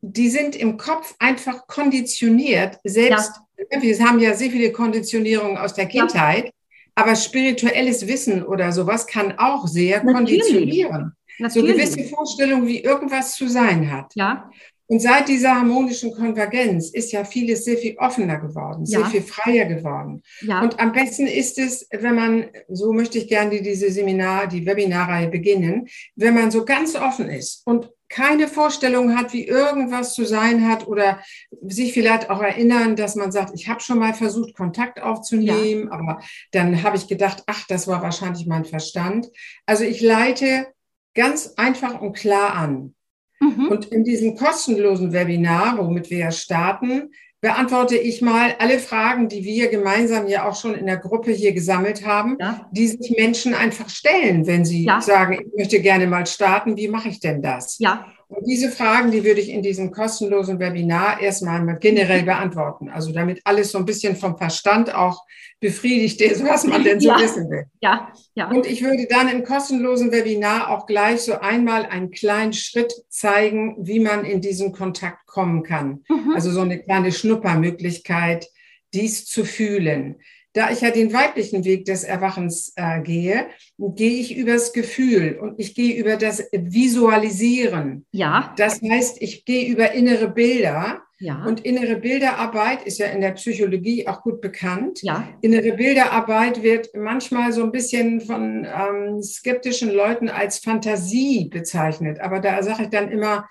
Die 0.00 0.28
sind 0.28 0.56
im 0.56 0.76
Kopf 0.76 1.14
einfach 1.20 1.68
konditioniert, 1.68 2.80
selbst, 2.82 3.36
ja. 3.36 3.45
Wir 3.56 3.98
haben 4.00 4.18
ja 4.18 4.34
sehr 4.34 4.50
viele 4.50 4.72
Konditionierungen 4.72 5.56
aus 5.56 5.74
der 5.74 5.86
Kindheit, 5.86 6.46
ja. 6.46 6.50
aber 6.94 7.14
spirituelles 7.14 8.06
Wissen 8.06 8.44
oder 8.44 8.72
sowas 8.72 9.06
kann 9.06 9.38
auch 9.38 9.66
sehr 9.66 10.02
Natürlich. 10.04 10.42
konditionieren. 10.42 11.12
Natürlich. 11.38 11.70
So 11.70 11.76
gewisse 11.76 12.04
Vorstellungen, 12.14 12.66
wie 12.66 12.80
irgendwas 12.80 13.34
zu 13.34 13.48
sein 13.48 13.90
hat. 13.90 14.12
Ja. 14.14 14.50
Und 14.88 15.00
seit 15.00 15.28
dieser 15.28 15.56
harmonischen 15.56 16.12
Konvergenz 16.12 16.90
ist 16.90 17.10
ja 17.10 17.24
vieles 17.24 17.64
sehr 17.64 17.76
viel 17.76 17.96
offener 17.98 18.38
geworden, 18.38 18.84
ja. 18.86 19.00
sehr 19.00 19.06
viel 19.06 19.22
freier 19.22 19.64
geworden. 19.64 20.22
Ja. 20.42 20.62
Und 20.62 20.78
am 20.78 20.92
besten 20.92 21.26
ist 21.26 21.58
es, 21.58 21.88
wenn 21.90 22.14
man, 22.14 22.46
so 22.68 22.92
möchte 22.92 23.18
ich 23.18 23.26
gerne 23.26 23.60
diese 23.60 23.90
Seminar, 23.90 24.46
die 24.46 24.64
Webinarreihe 24.64 25.28
beginnen, 25.28 25.88
wenn 26.14 26.34
man 26.34 26.52
so 26.52 26.64
ganz 26.64 26.94
offen 26.94 27.28
ist 27.28 27.62
und 27.66 27.90
keine 28.16 28.48
Vorstellung 28.48 29.14
hat, 29.14 29.34
wie 29.34 29.46
irgendwas 29.46 30.14
zu 30.14 30.24
sein 30.24 30.66
hat 30.66 30.86
oder 30.88 31.20
sich 31.60 31.92
vielleicht 31.92 32.30
auch 32.30 32.40
erinnern, 32.40 32.96
dass 32.96 33.14
man 33.14 33.30
sagt, 33.30 33.52
ich 33.54 33.68
habe 33.68 33.80
schon 33.80 33.98
mal 33.98 34.14
versucht, 34.14 34.54
Kontakt 34.54 35.02
aufzunehmen, 35.02 35.84
ja. 35.84 35.90
aber 35.90 36.22
dann 36.50 36.82
habe 36.82 36.96
ich 36.96 37.08
gedacht, 37.08 37.42
ach, 37.46 37.66
das 37.68 37.86
war 37.86 38.00
wahrscheinlich 38.00 38.46
mein 38.46 38.64
Verstand. 38.64 39.28
Also 39.66 39.84
ich 39.84 40.00
leite 40.00 40.68
ganz 41.14 41.52
einfach 41.58 42.00
und 42.00 42.14
klar 42.14 42.54
an. 42.54 42.94
Mhm. 43.38 43.68
Und 43.68 43.84
in 43.92 44.02
diesem 44.02 44.34
kostenlosen 44.34 45.12
Webinar, 45.12 45.76
womit 45.76 46.08
wir 46.08 46.18
ja 46.18 46.30
starten, 46.30 47.10
beantworte 47.46 47.96
ich 47.96 48.22
mal 48.22 48.56
alle 48.58 48.80
Fragen, 48.80 49.28
die 49.28 49.44
wir 49.44 49.68
gemeinsam 49.68 50.26
ja 50.26 50.48
auch 50.48 50.60
schon 50.60 50.74
in 50.74 50.86
der 50.86 50.96
Gruppe 50.96 51.30
hier 51.30 51.52
gesammelt 51.52 52.04
haben, 52.04 52.36
ja. 52.40 52.66
die 52.72 52.88
sich 52.88 53.14
Menschen 53.16 53.54
einfach 53.54 53.88
stellen, 53.88 54.48
wenn 54.48 54.64
sie 54.64 54.84
ja. 54.84 55.00
sagen, 55.00 55.34
ich 55.34 55.56
möchte 55.56 55.80
gerne 55.80 56.08
mal 56.08 56.26
starten, 56.26 56.76
wie 56.76 56.88
mache 56.88 57.08
ich 57.08 57.20
denn 57.20 57.42
das? 57.42 57.78
Ja. 57.78 58.06
Und 58.28 58.46
diese 58.46 58.70
Fragen, 58.70 59.12
die 59.12 59.22
würde 59.22 59.40
ich 59.40 59.50
in 59.50 59.62
diesem 59.62 59.92
kostenlosen 59.92 60.58
Webinar 60.58 61.20
erstmal 61.20 61.78
generell 61.78 62.24
beantworten. 62.24 62.88
Also 62.88 63.12
damit 63.12 63.40
alles 63.44 63.70
so 63.70 63.78
ein 63.78 63.84
bisschen 63.84 64.16
vom 64.16 64.36
Verstand 64.36 64.92
auch 64.92 65.22
befriedigt 65.60 66.20
ist, 66.20 66.44
was 66.44 66.64
man 66.64 66.82
denn 66.82 67.00
so 67.00 67.08
ja. 67.08 67.18
wissen 67.20 67.48
will. 67.48 67.66
Ja, 67.80 68.12
ja. 68.34 68.50
Und 68.50 68.66
ich 68.66 68.82
würde 68.82 69.06
dann 69.08 69.28
im 69.28 69.44
kostenlosen 69.44 70.10
Webinar 70.10 70.70
auch 70.70 70.86
gleich 70.86 71.20
so 71.20 71.38
einmal 71.38 71.86
einen 71.86 72.10
kleinen 72.10 72.52
Schritt 72.52 72.92
zeigen, 73.08 73.76
wie 73.78 74.00
man 74.00 74.24
in 74.24 74.40
diesen 74.40 74.72
Kontakt 74.72 75.26
kommen 75.26 75.62
kann. 75.62 76.04
Mhm. 76.08 76.32
Also 76.34 76.50
so 76.50 76.60
eine 76.60 76.80
kleine 76.80 77.12
Schnuppermöglichkeit, 77.12 78.48
dies 78.92 79.24
zu 79.24 79.44
fühlen. 79.44 80.16
Da 80.56 80.70
ich 80.70 80.80
ja 80.80 80.90
den 80.90 81.12
weiblichen 81.12 81.66
Weg 81.66 81.84
des 81.84 82.02
Erwachens 82.02 82.72
äh, 82.76 83.02
gehe, 83.02 83.48
gehe 83.76 84.18
ich 84.18 84.34
übers 84.34 84.72
Gefühl 84.72 85.38
und 85.38 85.60
ich 85.60 85.74
gehe 85.74 85.94
über 85.94 86.16
das 86.16 86.48
Visualisieren. 86.50 88.06
Ja. 88.12 88.54
Das 88.56 88.80
heißt, 88.80 89.20
ich 89.20 89.44
gehe 89.44 89.68
über 89.68 89.92
innere 89.92 90.28
Bilder. 90.28 91.02
Ja. 91.18 91.44
Und 91.44 91.60
innere 91.60 91.96
Bilderarbeit 91.96 92.86
ist 92.86 92.98
ja 92.98 93.08
in 93.08 93.20
der 93.20 93.32
Psychologie 93.32 94.08
auch 94.08 94.22
gut 94.22 94.40
bekannt. 94.40 95.02
Ja. 95.02 95.28
Innere 95.42 95.72
Bilderarbeit 95.72 96.62
wird 96.62 96.88
manchmal 96.94 97.52
so 97.52 97.62
ein 97.62 97.72
bisschen 97.72 98.22
von 98.22 98.66
ähm, 98.66 99.22
skeptischen 99.22 99.90
Leuten 99.90 100.30
als 100.30 100.58
Fantasie 100.58 101.50
bezeichnet. 101.50 102.20
Aber 102.20 102.40
da 102.40 102.62
sage 102.62 102.84
ich 102.84 102.88
dann 102.88 103.10
immer, 103.10 103.46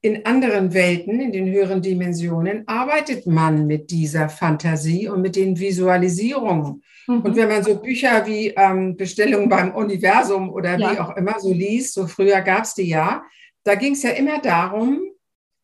in 0.00 0.24
anderen 0.26 0.74
Welten, 0.74 1.20
in 1.20 1.32
den 1.32 1.50
höheren 1.50 1.82
Dimensionen, 1.82 2.66
arbeitet 2.68 3.26
man 3.26 3.66
mit 3.66 3.90
dieser 3.90 4.28
Fantasie 4.28 5.08
und 5.08 5.22
mit 5.22 5.34
den 5.34 5.58
Visualisierungen. 5.58 6.82
Mhm. 7.08 7.20
Und 7.22 7.36
wenn 7.36 7.48
man 7.48 7.64
so 7.64 7.80
Bücher 7.80 8.26
wie 8.26 8.48
ähm, 8.56 8.96
Bestellung 8.96 9.48
beim 9.48 9.74
Universum 9.74 10.50
oder 10.50 10.78
ja. 10.78 10.92
wie 10.92 10.98
auch 10.98 11.16
immer 11.16 11.40
so 11.40 11.52
liest, 11.52 11.94
so 11.94 12.06
früher 12.06 12.40
gab 12.42 12.62
es 12.62 12.74
die 12.74 12.88
ja, 12.88 13.24
da 13.64 13.74
ging 13.74 13.94
es 13.94 14.02
ja 14.02 14.10
immer 14.10 14.40
darum, 14.40 15.00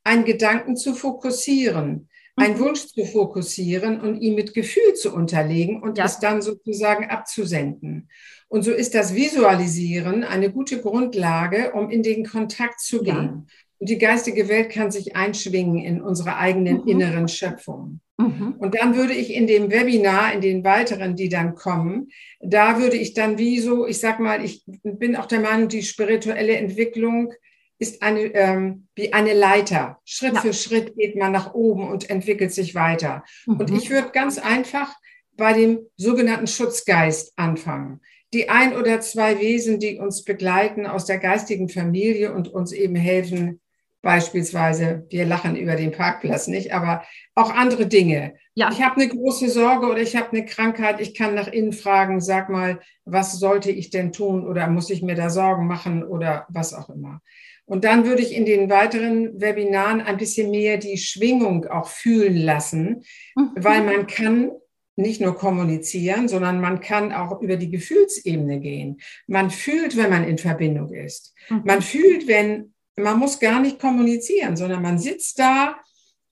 einen 0.03 0.25
Gedanken 0.25 0.77
zu 0.77 0.95
fokussieren, 0.95 2.09
mhm. 2.37 2.45
einen 2.45 2.59
Wunsch 2.59 2.89
zu 2.89 3.05
fokussieren 3.05 4.01
und 4.01 4.21
ihn 4.21 4.35
mit 4.35 4.53
Gefühl 4.53 4.95
zu 4.95 5.15
unterlegen 5.15 5.81
und 5.81 5.97
ja. 5.97 6.07
es 6.07 6.19
dann 6.19 6.43
sozusagen 6.43 7.09
abzusenden. 7.09 8.09
Und 8.49 8.63
so 8.63 8.73
ist 8.73 8.95
das 8.95 9.15
Visualisieren 9.15 10.23
eine 10.23 10.53
gute 10.53 10.81
Grundlage, 10.81 11.73
um 11.73 11.91
in 11.91 12.03
den 12.03 12.25
Kontakt 12.25 12.81
zu 12.81 13.03
gehen. 13.03 13.15
Ja. 13.15 13.45
Und 13.85 13.91
die 13.91 13.99
geistige 13.99 14.49
Welt 14.49 14.71
kann 14.71 14.91
sich 14.91 15.15
einschwingen 15.15 15.85
in 15.85 16.01
unsere 16.01 16.39
eigenen 16.39 16.79
mhm. 16.79 16.89
inneren 16.89 17.29
Schöpfungen. 17.29 18.01
Mhm. 18.17 18.55
Und 18.59 18.75
dann 18.75 18.97
würde 18.97 19.13
ich 19.13 19.35
in 19.35 19.47
dem 19.47 19.71
Webinar, 19.71 20.33
in 20.33 20.41
den 20.41 20.65
weiteren, 20.65 21.17
die 21.17 21.29
dann 21.29 21.55
kommen, 21.55 22.09
da 22.41 22.81
würde 22.81 22.97
ich 22.97 23.13
dann 23.13 23.37
wie 23.37 23.61
so, 23.61 23.87
ich 23.87 24.01
sag 24.01 24.21
mal, 24.21 24.43
ich 24.43 24.65
bin 24.83 25.17
auch 25.17 25.27
der 25.27 25.41
Meinung, 25.41 25.69
die 25.69 25.83
spirituelle 25.83 26.57
Entwicklung 26.57 27.35
ist 27.79 28.03
eine, 28.03 28.23
ähm, 28.35 28.87
wie 28.95 29.13
eine 29.13 29.35
Leiter. 29.35 29.99
Schritt 30.07 30.33
ja. 30.33 30.41
für 30.41 30.55
Schritt 30.55 30.97
geht 30.97 31.17
man 31.17 31.33
nach 31.33 31.53
oben 31.53 31.87
und 31.87 32.09
entwickelt 32.09 32.55
sich 32.55 32.75
weiter. 32.75 33.23
Mhm. 33.45 33.57
Und 33.57 33.71
ich 33.71 33.91
würde 33.91 34.13
ganz 34.13 34.39
einfach 34.39 34.95
bei 35.37 35.53
dem 35.53 35.81
sogenannten 35.99 36.47
Schutzgeist 36.47 37.35
anfangen. 37.37 38.01
Die 38.33 38.49
ein 38.49 38.75
oder 38.75 39.03
zwei 39.03 39.39
Wesen, 39.41 39.79
die 39.79 39.99
uns 39.99 40.25
begleiten 40.25 40.87
aus 40.87 41.05
der 41.05 41.19
geistigen 41.19 41.69
Familie 41.69 42.33
und 42.33 42.49
uns 42.49 42.73
eben 42.73 42.97
helfen, 42.97 43.61
Beispielsweise, 44.05 45.07
wir 45.09 45.25
lachen 45.25 45.57
über 45.57 45.77
den 45.77 45.91
Parkplatz 45.91 46.47
nicht, 46.47 46.75
aber 46.75 47.05
auch 47.35 47.51
andere 47.51 47.87
Dinge. 47.87 48.35
Ja. 48.55 48.71
Ich 48.71 48.83
habe 48.83 49.01
eine 49.01 49.09
große 49.09 49.49
Sorge 49.49 49.87
oder 49.87 50.03
ich 50.03 50.15
habe 50.15 50.29
eine 50.33 50.45
Krankheit, 50.45 51.01
ich 51.01 51.15
kann 51.15 51.35
nach 51.35 51.49
innen 51.49 51.73
fragen, 51.73 52.21
sag 52.21 52.51
mal, 52.51 52.81
was 53.07 53.39
sollte 53.39 53.71
ich 53.71 53.89
denn 53.89 54.13
tun 54.13 54.47
oder 54.47 54.69
muss 54.69 54.91
ich 54.91 55.03
mir 55.03 55.15
da 55.15 55.31
Sorgen 55.31 55.67
machen 55.67 56.05
oder 56.05 56.47
was 56.51 56.75
auch 56.75 56.91
immer. 56.91 57.23
Und 57.65 57.85
dann 57.85 58.05
würde 58.05 58.21
ich 58.21 58.35
in 58.35 58.45
den 58.45 58.69
weiteren 58.69 59.41
Webinaren 59.41 60.03
ein 60.03 60.19
bisschen 60.19 60.51
mehr 60.51 60.77
die 60.77 60.99
Schwingung 60.99 61.65
auch 61.65 61.89
fühlen 61.89 62.37
lassen, 62.37 63.05
mhm. 63.35 63.53
weil 63.57 63.83
man 63.85 64.07
kann 64.07 64.51
nicht 64.97 65.23
nur 65.23 65.35
kommunizieren, 65.35 66.29
sondern 66.29 66.61
man 66.61 66.81
kann 66.81 67.11
auch 67.11 67.41
über 67.41 67.57
die 67.57 67.71
Gefühlsebene 67.71 68.61
gehen. 68.61 68.99
Man 69.27 69.49
fühlt, 69.49 69.97
wenn 69.97 70.11
man 70.11 70.25
in 70.25 70.37
Verbindung 70.37 70.93
ist. 70.93 71.35
Mhm. 71.49 71.63
Man 71.65 71.81
fühlt, 71.81 72.29
wenn 72.29 72.74
man 72.97 73.19
muss 73.19 73.41
gar 73.41 73.61
nicht 73.61 73.79
kommunizieren, 73.79 74.57
sondern 74.57 74.83
man 74.83 74.99
sitzt 74.99 75.39
da 75.39 75.77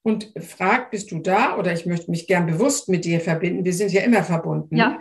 und 0.02 0.32
fragt, 0.40 0.90
bist 0.90 1.10
du 1.10 1.18
da? 1.18 1.56
Oder 1.56 1.72
ich 1.72 1.86
möchte 1.86 2.10
mich 2.10 2.26
gern 2.26 2.46
bewusst 2.46 2.88
mit 2.88 3.04
dir 3.04 3.20
verbinden. 3.20 3.64
Wir 3.64 3.72
sind 3.72 3.92
ja 3.92 4.02
immer 4.02 4.24
verbunden. 4.24 4.76
Ja. 4.76 4.98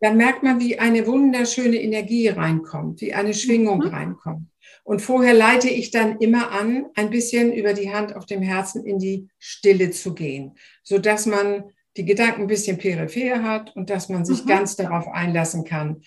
Dann 0.00 0.16
merkt 0.16 0.42
man, 0.42 0.60
wie 0.60 0.78
eine 0.78 1.06
wunderschöne 1.06 1.80
Energie 1.80 2.28
reinkommt, 2.28 3.00
wie 3.00 3.14
eine 3.14 3.34
Schwingung 3.34 3.78
mhm. 3.78 3.88
reinkommt. 3.88 4.48
Und 4.82 5.00
vorher 5.00 5.32
leite 5.32 5.70
ich 5.70 5.90
dann 5.90 6.18
immer 6.18 6.50
an, 6.50 6.86
ein 6.94 7.10
bisschen 7.10 7.52
über 7.52 7.72
die 7.72 7.92
Hand 7.92 8.14
auf 8.14 8.26
dem 8.26 8.42
Herzen 8.42 8.84
in 8.84 8.98
die 8.98 9.28
Stille 9.38 9.90
zu 9.90 10.14
gehen, 10.14 10.56
so 10.82 10.98
dass 10.98 11.24
man 11.24 11.64
die 11.96 12.04
Gedanken 12.04 12.42
ein 12.42 12.46
bisschen 12.48 12.76
peripher 12.76 13.42
hat 13.42 13.74
und 13.76 13.88
dass 13.88 14.08
man 14.08 14.24
sich 14.24 14.44
mhm. 14.44 14.48
ganz 14.48 14.76
darauf 14.76 15.08
einlassen 15.08 15.64
kann. 15.64 16.02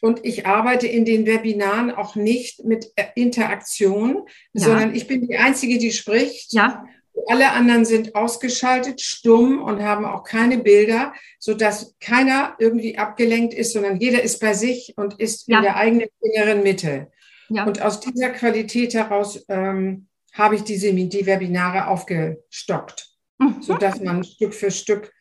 Und 0.00 0.24
ich 0.24 0.46
arbeite 0.46 0.86
in 0.86 1.04
den 1.04 1.26
Webinaren 1.26 1.90
auch 1.90 2.16
nicht 2.16 2.64
mit 2.64 2.90
äh, 2.96 3.04
Interaktion, 3.14 4.26
ja. 4.52 4.64
sondern 4.64 4.94
ich 4.94 5.06
bin 5.06 5.26
die 5.26 5.36
Einzige, 5.36 5.78
die 5.78 5.92
spricht. 5.92 6.52
Ja. 6.52 6.84
Alle 7.26 7.50
anderen 7.52 7.84
sind 7.84 8.14
ausgeschaltet, 8.14 9.00
stumm 9.00 9.62
und 9.62 9.82
haben 9.82 10.04
auch 10.04 10.24
keine 10.24 10.58
Bilder, 10.58 11.12
so 11.38 11.54
dass 11.54 11.94
keiner 12.00 12.56
irgendwie 12.58 12.96
abgelenkt 12.96 13.52
ist, 13.52 13.72
sondern 13.72 14.00
jeder 14.00 14.22
ist 14.22 14.40
bei 14.40 14.54
sich 14.54 14.94
und 14.96 15.20
ist 15.20 15.46
ja. 15.48 15.58
in 15.58 15.64
der 15.64 15.76
eigenen 15.76 16.08
inneren 16.22 16.62
Mitte. 16.62 17.08
Ja. 17.50 17.66
Und 17.66 17.82
aus 17.82 18.00
dieser 18.00 18.30
Qualität 18.30 18.94
heraus 18.94 19.44
ähm, 19.48 20.06
habe 20.32 20.54
ich 20.54 20.62
diese 20.62 20.92
die 20.92 21.26
Webinare 21.26 21.88
aufgestockt, 21.88 23.08
mhm. 23.38 23.56
so 23.60 23.76
dass 23.76 24.00
man 24.00 24.24
Stück 24.24 24.54
für 24.54 24.70
Stück 24.70 25.12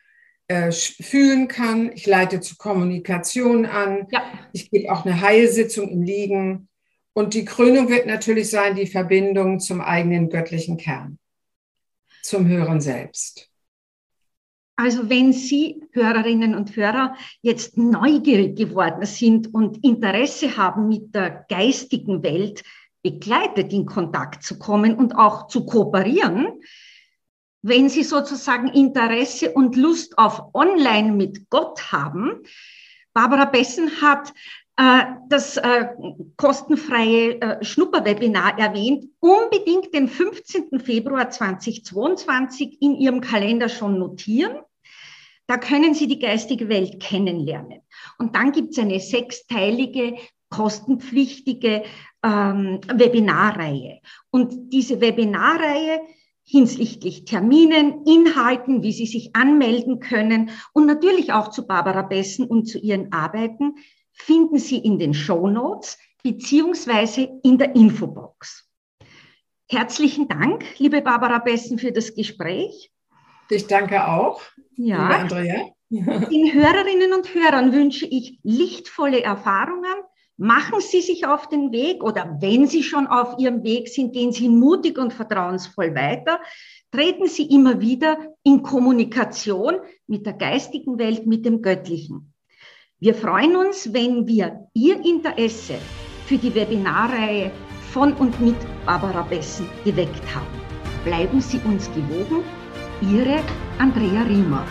äh, 0.50 0.72
fühlen 0.72 1.48
kann. 1.48 1.92
Ich 1.94 2.08
leite 2.08 2.42
zur 2.42 2.58
Kommunikation 2.58 3.66
an. 3.66 4.08
Ja. 4.12 4.24
Ich 4.52 4.72
gebe 4.72 4.92
auch 4.92 5.06
eine 5.06 5.22
Heilsitzung 5.22 5.88
im 5.90 6.02
Liegen. 6.02 6.68
Und 7.14 7.36
die 7.36 7.46
Krönung 7.46 7.90
wird 7.90 8.08
natürlich 8.08 8.50
sein, 8.50 8.76
die 8.76 8.88
Verbindung 8.88 9.60
zum 9.60 9.80
eigenen 9.80 10.30
göttlichen 10.30 10.78
Kern, 10.78 11.20
zum 12.24 12.48
Hören 12.48 12.82
selbst. 12.82 13.50
Also 14.76 15.10
wenn 15.10 15.34
Sie, 15.34 15.84
Hörerinnen 15.92 16.56
und 16.56 16.76
Hörer, 16.76 17.14
jetzt 17.42 17.78
neugierig 17.78 18.58
geworden 18.58 19.06
sind 19.06 19.54
und 19.54 19.84
Interesse 19.84 20.58
haben, 20.58 20.88
mit 20.88 21.14
der 21.14 21.46
geistigen 21.48 22.24
Welt 22.24 22.64
begleitet 23.04 23.72
in 23.72 23.86
Kontakt 23.86 24.42
zu 24.42 24.58
kommen 24.58 24.96
und 24.96 25.14
auch 25.14 25.48
zu 25.48 25.66
kooperieren, 25.66 26.62
wenn 27.62 27.90
Sie 27.90 28.04
sozusagen 28.04 28.68
Interesse 28.70 29.52
und 29.52 29.76
Lust 29.76 30.18
auf 30.18 30.54
Online 30.54 31.12
mit 31.12 31.50
Gott 31.50 31.92
haben. 31.92 32.44
Barbara 33.14 33.46
Bessen 33.46 34.02
hat 34.02 34.34
äh, 34.78 35.04
das 35.28 35.58
äh, 35.58 35.88
kostenfreie 36.38 37.42
äh, 37.42 37.66
Schnupperwebinar 37.66 38.58
erwähnt. 38.58 39.10
Unbedingt 39.20 39.94
den 39.94 40.08
15. 40.08 40.80
Februar 40.80 41.30
2022 41.30 42.82
in 42.82 42.96
Ihrem 42.96 43.20
Kalender 43.20 43.68
schon 43.68 44.00
notieren. 44.00 44.60
Da 45.48 45.58
können 45.58 45.96
Sie 45.96 46.08
die 46.08 46.20
geistige 46.20 46.70
Welt 46.70 47.02
kennenlernen. 47.02 47.82
Und 48.20 48.36
dann 48.36 48.52
gibt 48.52 48.72
es 48.72 48.80
eine 48.80 49.00
sechsteilige, 49.00 50.16
kostenpflichtige 50.50 51.84
ähm, 52.24 52.80
Webinarreihe. 52.88 54.00
Und 54.30 54.72
diese 54.72 55.02
Webinarreihe 55.02 56.02
hinsichtlich 56.50 57.26
Terminen, 57.26 58.06
Inhalten, 58.06 58.82
wie 58.82 58.92
Sie 58.92 59.06
sich 59.06 59.36
anmelden 59.36 60.00
können 60.00 60.50
und 60.74 60.88
natürlich 60.88 61.32
auch 61.32 61.50
zu 61.50 61.68
Barbara 61.68 62.02
Bessen 62.02 62.48
und 62.48 62.66
zu 62.66 62.80
ihren 62.80 63.14
Arbeiten 63.14 63.76
finden 64.12 64.58
Sie 64.58 64.80
in 64.80 64.98
den 64.98 65.14
Show 65.14 65.48
Notes 65.48 66.00
beziehungsweise 66.24 67.30
in 67.44 67.60
der 67.60 67.76
Infobox. 67.76 68.68
Herzlichen 69.70 70.28
Dank, 70.28 70.66
liebe 70.80 71.02
Barbara 71.04 71.38
Bessen, 71.38 71.78
für 71.78 71.92
das 71.92 72.16
Gespräch. 72.16 72.92
Ich 73.50 73.68
danke 73.68 74.08
auch, 74.08 74.42
ja. 74.76 75.04
liebe 75.04 75.16
Andrea. 75.16 75.66
Den 75.92 76.54
Hörerinnen 76.54 77.14
und 77.14 77.34
Hörern 77.34 77.74
wünsche 77.74 78.06
ich 78.06 78.40
lichtvolle 78.44 79.22
Erfahrungen, 79.24 80.04
Machen 80.42 80.80
Sie 80.80 81.02
sich 81.02 81.28
auf 81.28 81.50
den 81.50 81.74
Weg 81.74 82.02
oder 82.02 82.38
wenn 82.40 82.66
Sie 82.66 82.82
schon 82.82 83.08
auf 83.08 83.38
Ihrem 83.40 83.62
Weg 83.64 83.90
sind, 83.90 84.14
gehen 84.14 84.32
Sie 84.32 84.48
mutig 84.48 84.98
und 84.98 85.12
vertrauensvoll 85.12 85.94
weiter. 85.94 86.40
Treten 86.94 87.28
Sie 87.28 87.44
immer 87.48 87.82
wieder 87.82 88.18
in 88.44 88.64
Kommunikation 88.64 89.80
mit 90.08 90.26
der 90.26 90.32
geistigen 90.32 90.98
Welt, 90.98 91.28
mit 91.28 91.46
dem 91.46 91.62
Göttlichen. 91.62 92.34
Wir 93.00 93.16
freuen 93.16 93.58
uns, 93.58 93.92
wenn 93.92 94.28
wir 94.28 94.70
Ihr 94.74 95.06
Interesse 95.06 95.76
für 96.26 96.38
die 96.38 96.56
Webinarreihe 96.56 97.52
von 97.92 98.14
und 98.14 98.40
mit 98.40 98.56
Barbara 98.86 99.24
Bessen 99.24 99.68
geweckt 99.84 100.24
haben. 100.34 100.48
Bleiben 101.04 101.42
Sie 101.42 101.60
uns 101.66 101.92
gewogen. 101.92 102.46
Ihre 103.02 103.42
Andrea 103.78 104.24
Riemer. 104.24 104.66